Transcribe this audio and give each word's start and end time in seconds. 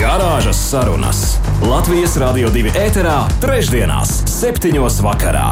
Garāžas 0.00 0.56
sarunas 0.70 1.18
Latvijas 1.60 2.14
Rādio 2.16 2.48
2 2.48 2.70
ēterā, 2.72 3.18
trešdienās, 3.42 4.08
septiņos 4.32 4.96
vakarā. 5.04 5.48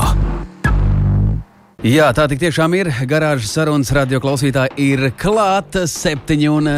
Jā, 1.84 2.06
tā 2.16 2.24
tik 2.32 2.40
tiešām 2.40 2.72
ir. 2.78 2.88
Garāžas 3.10 3.52
sarunas 3.52 3.92
radio 3.92 4.22
klausītāji 4.24 4.72
ir 4.86 5.10
klāta 5.20 5.84
7 5.84 6.48
un 6.48 6.72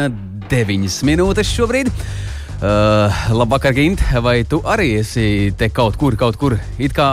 9 0.51 0.99
minūtes 1.07 1.53
šobrīd. 1.55 1.87
Uh, 2.59 3.23
labvakar, 3.39 3.71
Gint, 3.79 4.03
vai 4.19 4.41
tu 4.43 4.59
arī 4.67 4.97
esi 4.99 5.53
te 5.55 5.71
kaut 5.71 5.95
kur, 5.95 6.19
kaut 6.19 6.35
kur 6.41 6.59
it 6.75 6.91
kā 6.97 7.07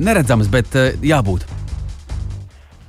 neredzams, 0.00 0.48
bet 0.48 0.72
uh, 0.72 0.88
jābūt? 1.04 1.44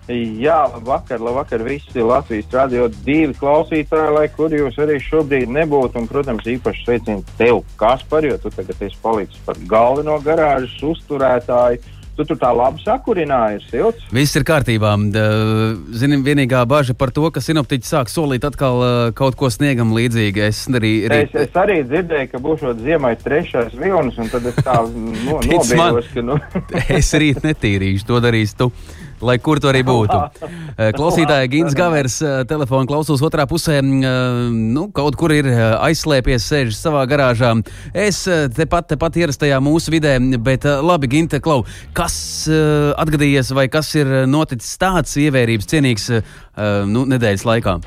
Jā, 0.10 0.64
labvakar, 0.74 1.22
labvakar 1.22 1.62
visi 1.62 2.02
Latvijas 2.02 2.50
radio 2.54 2.88
divi 3.06 3.36
klausītāji, 3.38 4.14
lai 4.16 4.26
kur 4.34 4.50
jūs 4.50 4.80
arī 4.82 4.96
šobrīd 5.06 5.52
nebūtu. 5.54 6.02
Un, 6.02 6.08
protams, 6.10 6.48
īpaši 6.50 6.82
sveicienu 6.82 7.22
tev, 7.38 7.62
Kaspar, 7.78 8.26
jo 8.26 8.40
tu 8.42 8.50
tagad 8.50 8.82
esi 8.88 8.98
palicis 9.04 9.38
par 9.46 9.60
galveno 9.70 10.18
garāžas 10.26 10.74
uzturētāju. 10.82 11.98
Tu 12.18 12.26
tur 12.28 12.36
tā 12.36 12.50
labi 12.52 12.82
sakurināji, 12.84 13.60
ir 13.60 13.68
silts. 13.70 14.08
Viss 14.12 14.36
ir 14.36 14.44
kārtībā. 14.50 14.96
Zinām, 16.02 16.26
vienīgā 16.26 16.66
bažas 16.68 16.98
par 17.00 17.14
to, 17.16 17.30
ka 17.32 17.40
sinoptiķi 17.40 17.88
sāk 17.88 18.10
solīt 18.12 18.44
atkal 18.50 18.82
kaut 19.16 19.38
ko 19.40 19.48
sniegam 19.54 19.94
līdzīgu. 19.96 20.42
Es 20.50 20.66
arī, 20.74 20.92
arī... 21.08 21.22
Es, 21.30 21.38
es 21.46 21.60
arī 21.62 21.78
dzirdēju, 21.86 22.32
ka 22.34 22.42
būs 22.44 22.66
šāds 22.66 22.84
ziemai 22.84 23.14
trešais 23.22 23.78
vilnis, 23.78 24.18
un 24.20 24.34
tad 24.34 24.50
es 24.52 24.58
tā 24.58 24.82
no, 25.30 25.38
nobijos, 25.38 26.10
ka. 26.12 26.26
Nu... 26.26 26.42
es 26.98 27.14
rīt 27.14 27.46
netīrīšu, 27.46 28.10
to 28.10 28.20
darīs 28.26 28.58
tu 28.58 28.74
lai 29.22 29.38
kur 29.44 29.60
tu 29.62 29.72
arī 29.72 29.84
būtu. 29.88 30.20
Eh, 30.80 30.94
klausītāja 30.96 31.48
Gins 31.52 31.74
Gavers, 31.76 32.14
eh, 32.24 32.44
telefona 32.48 32.88
klausos 32.88 33.20
otrā 33.26 33.44
pusē, 33.50 33.82
eh, 33.82 33.88
nu, 34.56 34.86
kaut 34.96 35.18
kur 35.20 35.34
ir 35.36 35.50
aizslēpies, 35.50 36.46
sēž 36.48 36.72
savā 36.78 37.02
garāžā. 37.10 37.52
Es 37.92 38.22
tepat, 38.56 38.88
tepat 38.94 39.20
ierastajā 39.20 39.60
mūsu 39.60 39.92
vidē, 39.92 40.16
bet 40.40 40.64
labi, 40.64 41.12
Ginta, 41.12 41.42
klau, 41.44 41.66
kas 41.94 42.48
atgadījies 42.48 43.52
vai 43.58 43.68
kas 43.68 43.92
ir 44.00 44.08
noticis 44.30 44.78
tāds 44.80 45.18
ievērības 45.20 45.68
cienīgs 45.68 46.12
nu, 46.88 47.04
nedēļas 47.12 47.50
laikā? 47.50 47.80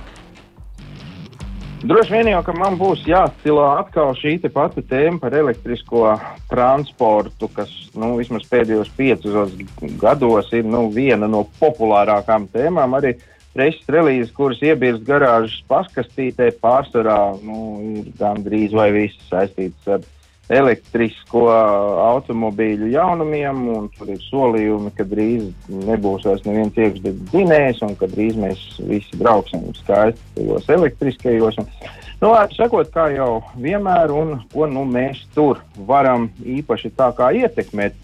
Droši 1.83 2.13
vien 2.15 2.29
jau, 2.31 2.41
ka 2.47 2.53
man 2.55 2.77
būs 2.79 3.01
jāstilā 3.11 3.65
atkal 3.81 4.13
šī 4.15 4.37
pati 4.55 4.85
tēma 4.87 5.19
par 5.19 5.35
elektrisko 5.35 6.05
transportu, 6.47 7.49
kas 7.51 7.73
nu, 7.99 8.13
vismaz 8.21 8.45
pēdējos 8.47 8.93
piecos 8.95 9.57
gados 9.99 10.53
ir 10.55 10.63
nu, 10.63 10.85
viena 10.95 11.27
no 11.27 11.43
populārākām 11.59 12.47
tēmām. 12.55 12.95
Arī 13.01 13.17
preses 13.51 13.91
relīzes, 13.91 14.31
kuras 14.37 14.63
iebirst 14.63 15.03
garāžas 15.09 15.59
paskastītē, 15.67 16.53
pārsvarā 16.63 17.19
nu, 17.43 17.59
ir 17.99 18.15
gandrīz 18.21 18.79
vai 18.79 18.93
viss 18.95 19.27
saistīts 19.27 19.91
ar 19.91 20.07
elektrisko 20.53 21.47
automobīļu 22.03 22.91
jaunumiem, 22.93 23.65
un 23.73 23.89
tur 23.97 24.13
ir 24.13 24.21
solījumi, 24.27 24.93
ka 24.97 25.07
drīz 25.09 25.49
nebūs 25.89 26.27
vairs 26.29 26.45
neviens 26.47 26.77
iekšzemes 26.77 27.25
dzinējs, 27.33 27.83
un 27.87 27.97
ka 28.01 28.09
drīz 28.13 28.39
mēs 28.41 28.63
visi 28.89 29.19
brauksim 29.21 29.71
skaistos 29.81 30.71
elektriskajos. 30.77 31.61
Un, 31.63 31.69
nu, 32.23 32.35
sakot, 32.57 32.93
kā 32.95 33.09
jau 33.17 33.33
vienmēr, 33.57 34.13
un 34.13 34.39
ko 34.53 34.69
nu, 34.71 34.85
mēs 34.89 35.25
tur 35.37 35.63
varam 35.89 36.31
īpaši 36.45 36.95
tā 36.99 37.13
kā 37.17 37.33
ietekmēt. 37.43 37.99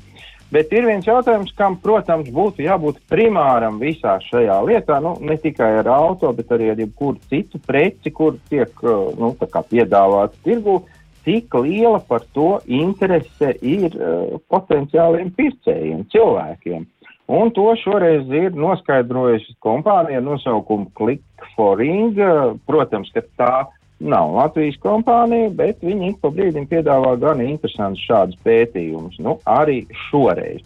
Bet 0.48 0.70
ir 0.72 0.86
viens 0.88 1.04
jautājums, 1.04 1.50
kam, 1.52 1.74
protams, 1.76 2.30
būtu 2.32 2.62
jābūt 2.64 3.02
primāram 3.12 3.76
visā 3.82 4.14
šajā 4.24 4.54
lietā. 4.64 4.96
Nu, 5.04 5.12
ne 5.20 5.36
tikai 5.36 5.74
ar 5.82 5.90
auto, 5.92 6.30
bet 6.32 6.54
arī 6.56 6.70
ar 6.72 6.80
jebkuru 6.80 7.20
citu 7.28 7.60
preci, 7.60 8.08
kur 8.08 8.38
tiek 8.48 8.72
nu, 8.80 9.34
piedāvāta 9.36 10.40
tirgū. 10.46 10.78
Uh, 10.78 10.94
cik 11.28 11.54
liela 11.60 12.00
par 12.00 12.24
to 12.32 12.58
interese 12.64 13.52
ir 13.60 13.92
uh, 13.92 14.38
potenciāliem 14.48 15.28
pircējiem, 15.36 16.06
cilvēkiem. 16.14 16.86
Un 17.28 17.50
to 17.52 17.66
šoreiz 17.76 18.30
ir 18.32 18.54
noskaidrojusi 18.56 19.58
kompānija 19.60 20.22
nosaukumu 20.24 20.88
Click 20.96 21.50
for 21.52 21.76
Ring. 21.76 22.16
Protams, 22.64 23.10
ka 23.12 23.20
tā 23.36 23.52
nav 24.00 24.32
Latvijas 24.32 24.78
kompānija, 24.80 25.50
bet 25.58 25.84
viņi 25.84 26.14
ik 26.14 26.22
pa 26.22 26.30
brīdim 26.32 26.64
piedāvā 26.70 27.18
gan 27.20 27.42
interesants 27.44 28.00
šādus 28.08 28.40
pētījumus. 28.48 29.20
Nu, 29.20 29.36
arī 29.44 29.82
šoreiz. 30.08 30.64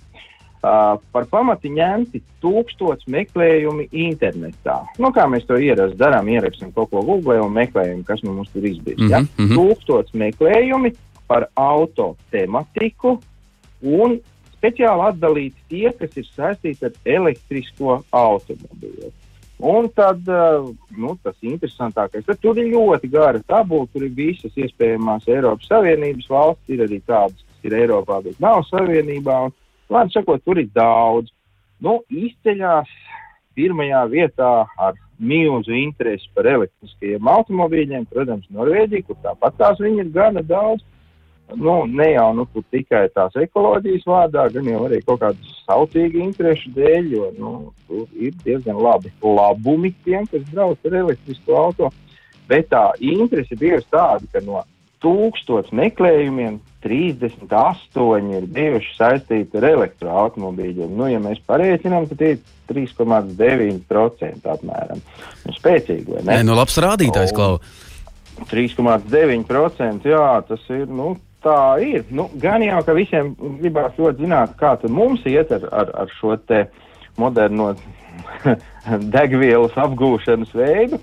Uh, 0.62 0.92
par 1.10 1.24
pamati 1.26 1.72
ņemti 1.74 2.20
tūkstoši 2.38 3.10
meklējumi 3.10 3.88
internetā. 3.98 4.76
Nu, 5.02 5.08
kā 5.10 5.24
mēs 5.26 5.42
to 5.48 5.56
ierasti 5.58 5.98
darām, 5.98 6.28
ierakstām 6.30 6.70
kaut 6.76 6.92
ko 6.92 7.00
Google 7.02 7.40
un 7.42 7.50
meklējam, 7.56 8.04
kas 8.06 8.22
nu 8.22 8.36
mums 8.36 8.52
tur 8.54 8.68
izbīd. 8.70 9.00
Mm 9.00 9.08
-hmm, 9.08 9.10
ja? 9.10 9.18
mm 9.18 9.48
-hmm. 9.48 9.56
Tūkstoši 9.58 10.20
meklējumi 10.22 10.92
par 11.26 11.48
auto 11.58 12.14
tematiku 12.30 13.16
un 13.82 14.20
speciāli 14.54 15.08
atdalīti 15.08 15.66
tie, 15.68 15.90
kas 15.98 16.16
ir 16.16 16.28
saistīti 16.30 16.86
ar 16.86 16.92
elektrisko 17.04 18.02
automobīlu. 18.10 19.10
Un 19.58 19.88
tad 19.94 20.26
uh, 20.28 20.70
nu, 20.98 21.16
tas 21.22 21.34
interesantākais, 21.42 22.24
ka 22.26 22.34
tur 22.34 22.58
ir 22.58 22.70
ļoti 22.70 23.10
gara 23.10 23.42
tabula, 23.46 23.86
tur 23.92 24.02
ir 24.02 24.14
visas 24.14 24.54
iespējamās 24.58 25.26
Eiropas 25.26 25.66
Savienības 25.70 26.30
valsts, 26.30 26.68
ir 26.68 26.82
arī 26.86 26.98
tādas, 27.06 27.42
kas 27.46 27.68
ir 27.68 27.76
Eiropā, 27.82 28.22
bet 28.22 28.40
nav 28.42 28.62
Savienībā. 28.70 29.36
Un, 29.46 29.54
Vārdu 29.92 30.16
sakot, 30.16 30.42
tur 30.44 30.60
ir 30.62 30.70
daudz. 30.74 31.32
Nu, 31.82 31.98
izceļās 32.08 32.90
pirmajā 33.56 34.04
vietā 34.08 34.52
ar 34.80 34.96
milzu 35.22 35.74
interesi 35.76 36.30
par 36.34 36.48
elektriskajiem 36.48 37.28
automobīļiem, 37.28 38.06
protams, 38.10 38.48
Norvēģija, 38.54 39.06
kur 39.06 39.18
tāpat 39.26 39.58
tās 39.58 39.82
viņi 39.82 40.06
ir 40.06 40.10
gana 40.14 40.42
daudz. 40.46 40.84
Nu, 41.58 41.82
ne 41.84 42.06
jau 42.14 42.28
nu, 42.32 42.46
tikai 42.72 43.02
tās 43.12 43.34
ekoloģijas 43.36 44.06
vārdā, 44.08 44.46
gan 44.54 44.70
jau 44.70 44.84
arī 44.86 45.02
kaut 45.04 45.20
kādas 45.20 45.50
sautīgas 45.66 46.24
interesu 46.24 46.70
dēļ, 46.78 47.10
jo 47.12 47.26
nu, 47.36 47.50
tur 47.88 48.06
ir 48.16 48.32
diezgan 48.46 48.78
labi 48.80 49.12
labumi 49.20 49.92
tiem, 50.06 50.24
kas 50.30 50.46
brauc 50.48 50.88
ar 50.88 50.96
elektrisko 51.02 51.58
automašīnu. 51.66 52.08
Bet 52.48 52.66
tā 52.72 52.82
interese 52.98 53.56
bijusi 53.56 53.86
tāda, 53.92 54.26
ka 54.32 54.40
no 54.44 54.62
tūkstošu 55.02 55.74
meklējumiem 55.78 56.60
38 56.82 58.30
ir 58.36 58.46
bijuši 58.56 58.94
saistīti 58.98 59.60
ar 59.60 59.68
elektroautobīļiem. 59.70 60.94
Nu, 60.98 61.06
ja 61.10 61.20
mēs 61.22 61.42
pareizinām, 61.46 62.08
tad 62.10 62.24
ir 62.26 62.40
3,9% 62.72 64.52
apmēram. 64.56 65.02
Nu, 65.46 65.56
spēcīgi, 65.58 66.08
vai 66.08 66.22
ne? 66.22 66.30
Nē, 66.32 66.46
nu 66.48 66.56
labs 66.58 66.78
rādītājs, 66.82 67.34
Klau. 67.36 67.60
3,9% 68.50 70.08
jā, 70.08 70.24
tas 70.48 70.72
ir. 70.72 70.88
Nu, 70.90 71.14
Tā 71.42 71.74
ir. 71.82 72.04
Nu, 72.14 72.28
gan 72.38 72.62
jau, 72.62 72.78
ka 72.86 72.94
visiem 72.94 73.32
gribās 73.58 73.96
ļoti 73.98 74.22
zināt, 74.22 74.52
kā 74.60 74.76
mums 74.86 75.24
iet 75.26 75.50
ar, 75.50 75.64
ar, 75.74 75.88
ar 76.04 76.12
šo 76.20 76.36
moderno 77.18 77.72
degvielas 79.16 79.74
apgūšanas 79.74 80.54
veidu. 80.54 81.00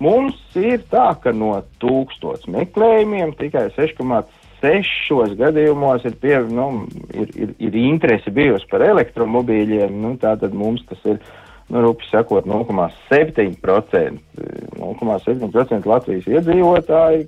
Mums 0.00 0.38
ir 0.56 0.80
tā, 0.88 1.10
ka 1.20 1.32
no 1.36 1.58
tūkstošiem 1.82 2.54
meklējumiem 2.56 3.34
tikai 3.36 3.66
6,5 3.76 4.30
sešos 4.60 5.34
gadījumos 5.40 6.06
ir, 6.08 6.16
pie, 6.20 6.38
nu, 6.48 6.70
ir, 7.12 7.28
ir, 7.36 7.52
ir 7.60 7.76
interese 7.80 8.32
bijusi 8.32 8.68
par 8.70 8.84
elektromobīļiem. 8.86 9.94
Nu, 10.02 10.14
tātad 10.20 10.56
mums 10.56 10.84
tas 10.88 11.04
ir, 11.08 11.20
nu, 11.68 11.84
rupi 11.84 12.08
sakot, 12.10 12.48
0,7%. 12.48 14.20
0,7% 14.80 15.92
Latvijas 15.92 16.28
iedzīvotāji 16.28 17.26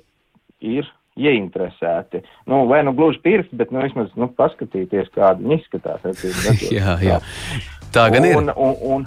ir 0.73 0.89
ieinteresēti. 1.13 2.23
Nu, 2.49 2.63
vai 2.69 2.81
nu 2.85 2.93
gluži 2.97 3.21
pirkt, 3.25 3.53
bet 3.57 3.73
nu, 3.73 3.83
vismaz 3.85 4.13
nu, 4.17 4.29
paskatīties, 4.33 5.11
kāda 5.13 5.41
viņi 5.41 5.59
izskatās. 5.61 6.25
jā, 6.79 6.97
jā. 7.05 7.19
Tā 7.93 8.07
gan 8.13 8.25
ir. 8.25 8.39
Un, 8.39 8.49
un, 8.57 8.79
un, 8.95 9.05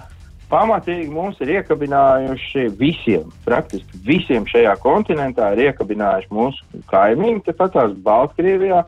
pamatīgi 0.51 1.09
mums 1.11 1.39
ir 1.43 1.51
iekabinājuši 1.57 2.67
visiem, 2.79 3.27
praktiski 3.45 4.01
visiem 4.07 4.47
šajā 4.49 4.77
kontinentā 4.83 5.51
ir 5.55 5.67
iekabinājuši 5.67 6.33
mūsu 6.33 6.83
kaimiņi, 6.91 7.43
tepat 7.47 7.75
tās 7.75 7.95
Baltkrievijā, 8.05 8.83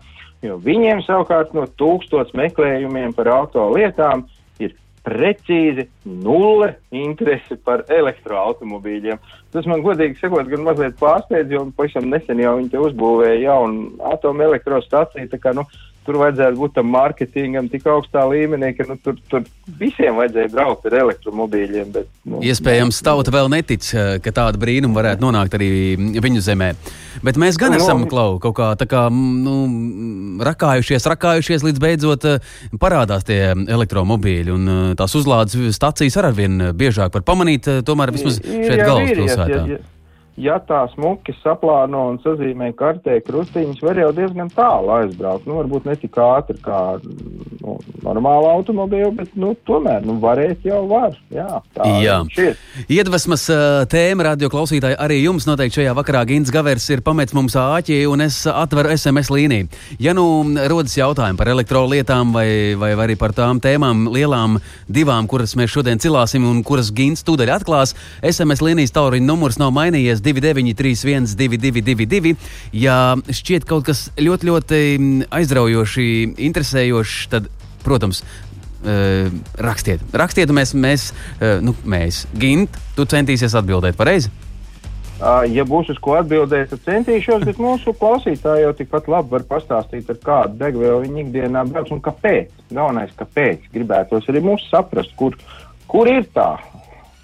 jo 0.46 0.60
viņiem 0.64 1.04
savukārt 1.08 1.56
no 1.58 1.66
tūkstots 1.80 2.36
meklējumiem 2.38 3.16
par 3.18 3.32
auto 3.34 3.68
lietām 3.76 4.26
ir 4.64 4.76
precīzi 5.04 5.90
nulle 6.06 6.74
interese 6.96 7.60
par 7.66 7.84
elektroautomobīļiem. 7.92 9.20
Tas 9.52 9.68
man 9.68 9.84
godīgi 9.84 10.20
sakot, 10.22 10.48
gan 10.52 10.64
mazliet 10.68 11.00
pārsteidz, 11.02 11.52
jo 11.56 11.66
pavisam 11.76 12.08
nesen 12.12 12.40
jau 12.44 12.56
viņi 12.60 12.72
te 12.72 12.82
uzbūvēja 12.88 13.40
jaunu 13.48 13.92
atomelektrostaciju, 14.14 15.32
tā 15.32 15.42
kā, 15.44 15.56
nu, 15.58 15.68
tur 16.10 16.18
vajadzētu 16.24 16.58
būt 16.58 16.74
tam 16.80 16.88
mārketingam 16.90 17.68
tik 17.70 17.86
augstā 17.90 18.24
līmenī, 18.26 18.72
ka 18.74 18.88
nu, 18.90 18.96
tur, 19.04 19.20
tur 19.30 19.44
visiem 19.78 20.18
vajadzēja 20.18 20.50
braukt 20.56 20.88
ar 20.90 20.96
elektromobīļiem. 21.04 21.92
Bet, 21.94 22.10
nu, 22.26 22.40
Iespējams, 22.50 23.02
tauta 23.06 23.34
vēl 23.36 23.52
netic, 23.54 23.86
eh, 23.94 24.16
ka 24.24 24.34
tāda 24.34 24.58
brīnuma 24.62 24.98
varētu 24.98 25.26
nonākt 25.28 25.60
arī 25.60 25.70
viņu 26.18 26.42
zemē. 26.48 26.72
Bet 27.26 27.38
mēs 27.42 27.60
gan 27.62 27.76
Nu, 27.76 27.78
esam 27.78 28.02
no- 28.02 28.10
klau, 28.10 28.40
kaut 28.42 28.56
kā, 28.58 28.72
tā 28.80 28.88
kā 28.90 29.04
nu, 29.14 29.56
rakājušies, 30.42 31.06
rakājušies, 31.14 31.68
līdz 31.68 31.84
beidzot 31.84 32.26
eh, 32.26 32.40
parādās 32.82 33.28
tie 33.30 33.54
elektromobīļi. 33.54 34.56
Un 34.56 34.74
eh, 34.74 34.82
tās 34.98 35.14
uzlādes 35.14 35.54
stacijas 35.78 36.18
ar 36.18 36.32
arvien 36.32 36.74
biežāk 36.74 37.14
var 37.14 37.22
pamanīt, 37.22 37.70
tomēr 37.86 38.16
vismaz 38.16 38.42
šeit 38.42 38.82
galvaspilsētā. 38.82 39.62
ir, 39.68 39.78
ja, 39.78 39.78
ja, 39.78 39.99
ja 40.40 40.58
tā 40.64 40.86
smuki 40.94 41.34
saplāno 41.44 42.06
un 42.14 42.20
sazīmē 42.24 42.72
kartē 42.80 43.20
krustiņus, 43.28 43.82
var 43.84 44.00
jau 44.00 44.10
diezgan 44.16 44.50
tālu 44.56 44.94
aizbraukt. 44.96 45.48
Nu, 45.50 45.58
varbūt 45.60 45.88
ne 45.90 45.96
tik 46.00 46.16
ātri 46.24 46.56
kā 46.64 46.80
nu, 47.04 47.76
normāla 48.06 48.54
automobīla, 48.58 49.12
bet 49.20 49.36
nu, 49.40 49.52
tomēr 49.68 50.06
nu, 50.08 50.16
varēt 50.24 50.64
jau 50.68 50.82
var. 50.90 51.18
Jā, 51.34 51.62
tā 51.76 51.90
Jā. 52.04 52.20
Iedvesmas 52.90 53.46
tēma, 53.92 54.30
radio 54.32 54.50
klausītāji, 54.52 54.98
arī 55.02 55.20
jums 55.24 55.48
noteikti 55.50 55.82
šajā 55.82 55.96
vakarā 55.98 56.24
Gins 56.30 56.52
Gavers 56.54 56.88
ir 56.94 57.04
pametis 57.06 57.36
mums 57.38 57.58
āķi, 57.60 58.02
un 58.10 58.24
es 58.24 58.42
atveru 58.50 58.94
SMS 58.96 59.32
līniju. 59.34 59.70
Ja 60.02 60.16
nu 60.18 60.26
rodas 60.72 60.96
jautājumi 60.98 61.40
par 61.40 61.52
elektrolietām 61.52 62.34
vai, 62.36 62.48
vai, 62.80 62.94
vai 62.96 63.10
arī 63.10 63.20
par 63.20 63.36
tām 63.36 63.60
tēmām, 63.64 64.08
lielām 64.14 64.60
divām, 64.88 65.28
kuras 65.30 65.56
mēs 65.60 65.74
šodien 65.76 66.00
cilāsim 66.02 66.48
un 66.48 66.64
kuras 66.66 66.94
Gins 66.96 67.26
tūdaļ 67.28 67.54
atklās, 67.60 67.96
SMS 68.24 68.64
līnijas 68.66 68.96
tauriņa 68.96 69.28
numurs 69.28 69.60
nav 69.60 69.74
mainījies 69.76 70.24
2931 70.38 71.36
222. 71.40 72.36
Ja 72.78 73.16
šķiet 73.18 73.66
kaut 73.70 73.88
kas 73.90 74.08
ļoti, 74.20 74.52
ļoti 74.52 74.84
mm, 74.98 75.31
aizraujoši, 75.40 76.12
interesējoši, 76.50 77.26
tad, 77.34 77.50
protams, 77.86 78.24
Uh, 78.80 79.28
rakstiet, 79.60 80.00
rakstiet, 80.16 80.48
un 80.48 80.56
mēs, 80.56 80.70
mēs, 80.72 81.10
uh, 81.12 81.58
nu, 81.60 81.74
mēs, 81.84 82.22
Gint, 82.40 82.78
tu 82.96 83.04
centīsies 83.12 83.52
atbildēt 83.60 83.98
pareizi. 84.00 84.31
Ja 85.20 85.66
būs 85.68 85.90
uz 85.92 85.98
ko 86.00 86.14
atbildēt, 86.16 86.70
tad 86.72 86.86
centīšos, 86.86 87.44
bet 87.44 87.58
mūsu 87.60 87.92
klausītāji 88.00 88.64
jau 88.64 88.72
tikpat 88.78 89.10
labi 89.12 89.34
var 89.36 89.44
pastāstīt, 89.50 90.08
ar 90.08 90.20
kādu 90.24 90.56
degvielu 90.62 91.02
viņi 91.04 91.26
ikdienā 91.26 91.66
brauc 91.68 91.92
un 91.92 92.00
kāpēc. 92.06 92.54
Galvenais, 92.72 93.12
kāpēc. 93.20 93.66
Gribētos 93.74 94.30
arī 94.31 94.46
mūs 94.48 94.64
saprast, 94.72 95.12
kur, 95.20 95.36
kur 95.92 96.08
ir 96.08 96.24
tā, 96.31 96.54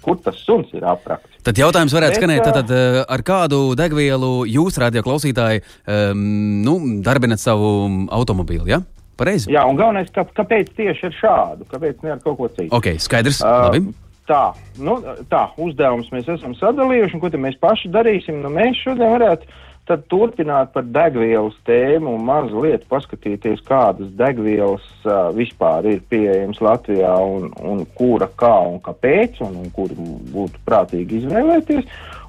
kur 0.06 0.20
tas 0.22 0.38
suns 0.46 0.70
ir 0.76 0.86
aprakts. 0.86 1.34
Tad 1.46 1.58
jautājums 1.58 1.94
varētu 1.94 2.20
skanēt, 2.20 2.46
tad, 2.46 2.70
uh, 2.70 3.02
ar 3.02 3.22
kādu 3.26 3.60
degvielu 3.78 4.32
jūs, 4.50 4.78
radio 4.82 5.02
klausītāji, 5.06 5.62
um, 5.84 6.24
nu, 6.66 6.78
darbinat 7.06 7.42
savu 7.42 7.68
automobīlu? 8.14 8.70
Ja? 8.70 8.80
Pareizi? 9.16 9.50
Jā, 9.52 9.62
un 9.68 9.78
galvenais, 9.78 10.10
kā, 10.12 10.26
kāpēc 10.36 10.74
tieši 10.76 11.08
ar 11.08 11.14
šādu, 11.20 11.68
kāpēc 11.70 12.02
ne 12.04 12.16
ar 12.16 12.18
kaut 12.24 12.36
ko 12.40 12.50
citu. 12.52 12.68
Ok, 12.76 12.94
skaidrs. 13.00 13.40
Ā, 13.40 13.54
Labi. 13.68 13.86
Tā, 14.26 14.42
nu, 14.82 14.96
tā, 15.30 15.44
uzdevums 15.62 16.10
mēs 16.12 16.26
esam 16.34 16.56
sadalījuši, 16.58 17.14
un 17.16 17.22
ko 17.22 17.30
tad 17.30 17.42
mēs 17.44 17.56
paši 17.62 17.92
darīsim? 17.94 18.42
Nu, 18.42 18.50
mēs 18.52 18.80
šodien 18.82 19.14
varētu 19.14 19.48
tad 19.86 20.02
turpināt 20.10 20.72
par 20.74 20.86
degvielas 20.90 21.54
tēmu 21.66 22.16
un 22.16 22.24
mazliet 22.26 22.86
paskatīties, 22.90 23.62
kādas 23.66 24.10
degvielas 24.18 24.86
uh, 25.06 25.30
vispār 25.36 25.86
ir 25.92 26.02
pieejamas 26.10 26.60
Latvijā 26.64 27.12
un, 27.22 27.52
un 27.62 27.84
kura, 27.98 28.28
kā 28.38 28.54
un 28.66 28.80
kāpēc, 28.82 29.40
un, 29.46 29.60
un 29.62 29.70
kur 29.76 29.94
būtu 30.34 30.62
prātīgi 30.66 31.22
izvēlēties. 31.22 31.86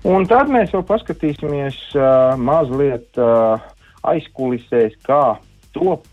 Un 0.07 0.29
tad 0.29 0.53
mēs 0.53 0.71
vēl 0.75 0.85
paskatīsimies 0.87 1.81
uh, 1.97 2.37
mazliet 2.37 3.17
uh, 3.21 3.57
aizkulisēs, 4.07 4.95
kā 5.07 5.39
top, 5.77 6.07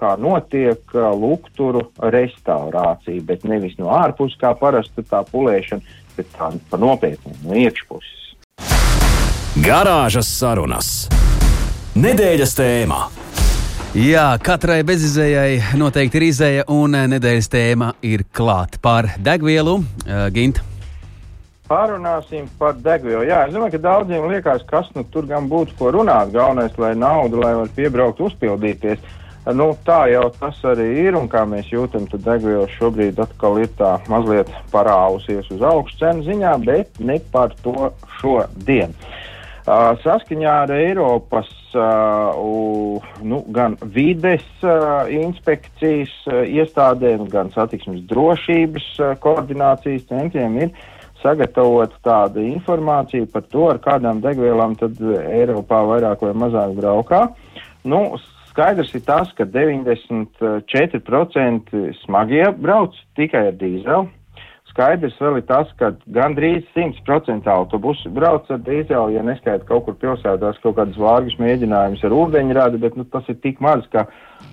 kā 0.00 0.14
notiek 0.20 0.94
lukturu 0.94 1.82
restaurācija, 2.12 3.24
bet 3.26 3.44
nevis 3.48 3.76
no 3.80 3.90
ārpuses, 3.92 4.38
kā 4.40 4.54
parasti 4.56 5.04
tā 5.08 5.20
pulēšana, 5.28 5.98
bet 6.16 6.30
tā 6.36 6.52
pa 6.70 6.80
nopietnu 6.80 7.34
no 7.44 7.58
iekšpuses. 7.58 8.29
Garāžas 9.58 10.28
sarunas. 10.30 11.08
Nedēļas 11.98 12.52
tēmā. 12.54 12.98
Jā, 13.98 14.28
katrai 14.38 14.84
bezizējai 14.86 15.74
noteikti 15.74 16.20
ir 16.20 16.24
izēja, 16.28 16.66
un 16.70 16.94
uh, 16.94 17.08
nedēļas 17.10 17.48
tēma 17.50 17.88
ir 18.06 18.22
klāta 18.30 18.78
par 18.78 19.08
degvielu. 19.18 19.80
Uh, 20.06 20.28
Gint, 20.30 20.60
Pārunāsim 21.66 22.46
par 22.60 22.78
degvielu. 22.78 23.24
Jā, 23.26 23.40
es 23.48 23.56
domāju, 23.56 23.74
ka 23.74 23.80
daudziem 23.88 24.28
liekas, 24.30 24.62
kas 24.70 24.86
nu 24.94 25.02
tur 25.10 25.26
gan 25.26 25.48
būtu 25.50 25.74
ko 25.80 25.90
runāt. 25.96 26.30
Galvenais, 26.30 26.76
lai 26.78 26.92
naudu, 26.94 27.40
lai 27.42 27.50
var 27.58 27.72
piebraukt, 27.74 28.22
uzpildīties. 28.22 29.02
Nu, 29.50 29.72
tā 29.82 30.04
jau 30.12 30.28
tas 30.36 30.60
arī 30.70 30.86
ir, 31.08 31.18
un 31.18 31.26
kā 31.30 31.42
mēs 31.50 31.72
jūtam, 31.72 32.06
tad 32.12 32.22
degviela 32.22 32.68
šobrīd 32.76 33.18
atkal 33.18 33.58
ir 33.64 33.74
tā 33.78 33.96
mazliet 34.12 34.50
parāvusies 34.70 35.50
uz 35.50 35.66
augšu 35.72 35.98
cenu 36.04 36.26
ziņā, 36.28 36.54
bet 36.68 37.02
ne 37.02 37.18
par 37.34 37.56
to 37.64 37.90
šodien. 38.20 38.94
Uh, 38.94 39.19
saskaņā 40.02 40.54
ar 40.64 40.72
Eiropas 40.74 41.50
nu, 43.22 43.38
gan 43.54 43.76
vides 43.94 44.46
inspekcijas 45.14 46.14
iestādēm, 46.46 47.28
gan 47.30 47.52
satiksmes 47.54 48.02
drošības 48.10 48.88
koordinācijas 49.22 50.08
centriem 50.10 50.58
ir 50.64 50.72
sagatavot 51.22 51.92
tādu 52.04 52.42
informāciju 52.48 53.26
par 53.32 53.42
to, 53.52 53.62
ar 53.74 53.78
kādām 53.84 54.20
degvielām 54.24 54.72
tad 54.80 54.94
Eiropā 55.00 55.78
vairāk 55.86 56.18
vai 56.24 56.34
mazāk 56.44 56.70
braukā. 56.78 57.20
Nu, 57.84 58.00
skaidrs 58.50 58.94
ir 58.96 59.02
tas, 59.06 59.28
ka 59.36 59.44
94% 59.44 61.74
smagie 62.04 62.46
brauc 62.56 62.92
tikai 63.18 63.42
ar 63.52 63.56
dīzeli. 63.60 64.08
Skaidrs 64.70 65.16
vēl 65.18 65.40
ir 65.40 65.46
tas, 65.48 65.70
ka 65.80 65.90
gandrīz 66.14 66.62
100% 66.76 67.50
autobusu 67.50 68.10
brauc 68.14 68.46
ar 68.54 68.60
dīzeli, 68.62 69.16
ja 69.16 69.24
neskaita 69.26 69.66
kaut 69.66 69.88
kur 69.88 69.96
pilsētās 69.98 70.60
kaut 70.62 70.76
kādas 70.78 70.98
vārgas 71.00 71.38
mēģinājumus 71.42 72.04
ar 72.06 72.14
ūdeņrādi, 72.14 72.82
bet 72.84 72.98
nu, 72.98 73.06
tas 73.10 73.26
ir 73.32 73.40
tik 73.42 73.58
maz, 73.64 73.82
ka 73.90 74.06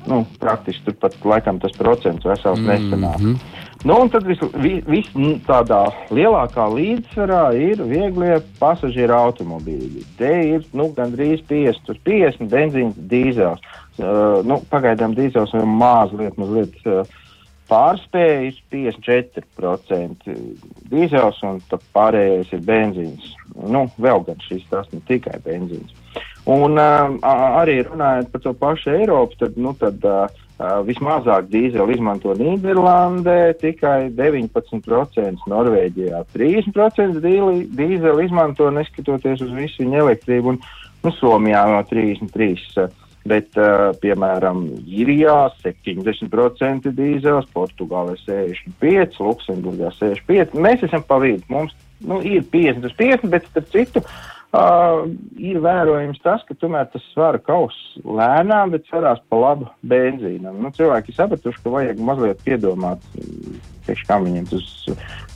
nu, 0.09 0.23
praktiski 0.41 0.87
turpat 0.87 1.17
laikam 1.27 1.61
tas 1.61 1.75
procents 1.77 2.25
vesels 2.25 2.63
nesanāk. 2.65 3.21
Mm 3.21 3.33
-hmm. 3.33 3.65
Nu, 3.85 3.99
un 4.01 4.09
tad 4.09 4.25
viss 4.25 4.41
vis, 4.57 4.81
vis, 4.89 5.09
nu, 5.13 5.35
tādā 5.45 5.83
lielākā 6.09 6.65
līdzsvarā 6.73 7.43
ir 7.53 7.83
vieglie 7.85 8.39
pasažieru 8.59 9.13
automobīļi. 9.13 10.05
Te 10.17 10.33
ir 10.55 10.65
nu, 10.73 10.89
gandrīz 10.97 11.43
50 11.45 11.93
uz 11.93 11.99
50 12.03 12.49
benzīns, 12.49 12.97
dīzels. 12.97 13.61
Uh, 13.97 14.41
nu, 14.45 14.59
pagaidām 14.69 15.13
dīzels 15.17 15.53
ir 15.53 15.65
mazliet, 15.65 16.37
mazliet 16.37 16.73
uh, 16.85 17.05
pārspējis 17.69 18.59
54% 18.73 20.35
dīzels 20.91 21.39
un 21.47 21.61
pārējais 21.95 22.53
ir 22.55 22.65
benzīns. 22.67 23.31
Nu, 23.57 23.87
vēl 24.01 24.23
gan 24.27 24.41
šis 24.45 24.65
tas 24.71 24.89
ne 24.93 25.01
tikai 25.07 25.39
benzīns. 25.45 25.95
Un 26.47 26.79
uh, 26.79 27.17
arī 27.59 27.81
runājot 27.83 28.29
par 28.31 28.43
to 28.43 28.53
pašu 28.55 28.93
Eiropu, 28.95 29.35
tad, 29.41 29.57
nu, 29.59 29.73
tad 29.75 30.03
uh, 30.07 30.29
vismazāk 30.87 31.49
dīzeli 31.51 31.97
izmanto 31.97 32.31
Nīderlandē, 32.39 33.51
tikai 33.59 34.13
19%, 34.15 35.43
Norvēģijā 35.51 36.23
30% 36.37 37.19
dīzeli 37.25 38.29
izmanto, 38.29 38.69
neskatoties 38.71 39.43
uz 39.43 39.51
visu 39.57 39.83
viņu 39.83 39.99
elektrību, 40.05 40.55
un 40.55 40.61
nu, 41.03 41.13
Somijā 41.19 41.65
no 41.73 41.83
33%. 41.91 43.06
Bet, 43.27 43.49
uh, 43.59 43.89
piemēram, 44.01 44.63
Īrijā 44.87 45.35
70% 45.63 46.93
dīzels, 46.95 47.49
Portugālē 47.55 48.15
65%, 48.23 49.19
Luksemburgā 49.23 49.91
65%. 49.97 50.55
Mēs 50.63 50.85
esam 50.87 51.03
pa 51.07 51.19
vidu. 51.23 51.43
Mums 51.51 51.75
nu, 51.99 52.21
ir 52.23 52.45
50 52.53 52.87
uz 52.87 52.97
50, 52.99 53.31
bet 53.33 53.49
starp 53.49 53.71
citu 53.73 54.03
uh, 54.03 54.36
ir 54.55 55.59
vērojams 55.59 56.21
tas, 56.23 56.43
ka 56.47 56.55
tomēr 56.55 56.87
tas 56.91 57.03
svara 57.11 57.39
kaus 57.43 57.75
lēnām, 58.03 58.71
bet 58.71 58.87
svarās 58.87 59.19
pa 59.27 59.39
labu 59.41 59.67
benzīnam. 59.83 60.61
Nu, 60.63 60.71
cilvēki 60.71 61.15
sapratuši, 61.15 61.63
ka 61.63 61.73
vajag 61.73 61.99
mazliet 61.99 62.39
piedomāt, 62.45 63.03
priekš 63.85 64.05
kam 64.07 64.23
viņiem 64.27 64.47
tas 64.47 64.69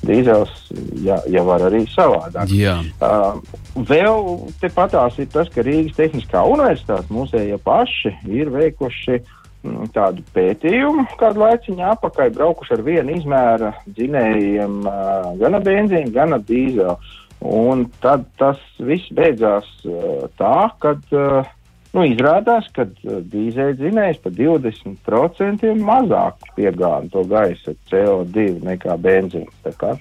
dīzels, 0.07 0.55
ja, 1.03 1.19
ja 1.27 1.43
var 1.43 1.67
arī 1.67 1.83
savādāk. 1.91 2.53
Jā. 2.55 2.77
Uh, 3.03 3.37
vēl 3.75 4.33
tepatās 4.63 5.19
ir 5.19 5.29
tas, 5.33 5.51
ka 5.51 5.65
Rīgas 5.65 5.99
Tehniskā 5.99 6.45
universitāte 6.47 7.11
mūsējie 7.13 7.59
paši 7.65 8.15
ir 8.31 8.51
veikuši 8.53 9.19
mm, 9.19 9.91
tādu 9.95 10.23
pētījumu 10.35 11.09
kādu 11.19 11.43
laiciņu 11.43 11.89
apakaļ, 11.97 12.31
braukuši 12.39 12.77
ar 12.77 12.85
vienu 12.87 13.19
izmēra 13.19 13.75
dzinējiem 13.91 14.85
uh, 14.85 15.33
gan 15.41 15.59
benzīnu, 15.67 16.15
gan 16.15 16.39
dīzelu. 16.47 16.95
Un 17.41 17.88
tad 18.03 18.27
tas 18.38 18.60
viss 18.77 19.10
beidzās 19.17 19.65
uh, 19.89 20.27
tā, 20.38 20.69
ka 20.83 20.93
uh, 20.93 21.48
nu, 21.95 22.03
izrādās, 22.05 22.67
ka 22.75 22.86
uh, 22.86 23.17
dīzeļdzinējs 23.33 24.21
par 24.21 24.36
20% 24.38 25.71
mazāk 25.81 26.51
piegāda 26.57 27.10
to 27.15 27.25
gaisa 27.31 27.74
CO2 27.89 28.62
nekā 28.67 28.98
benzīns. 29.01 29.53
Tā 29.65 29.95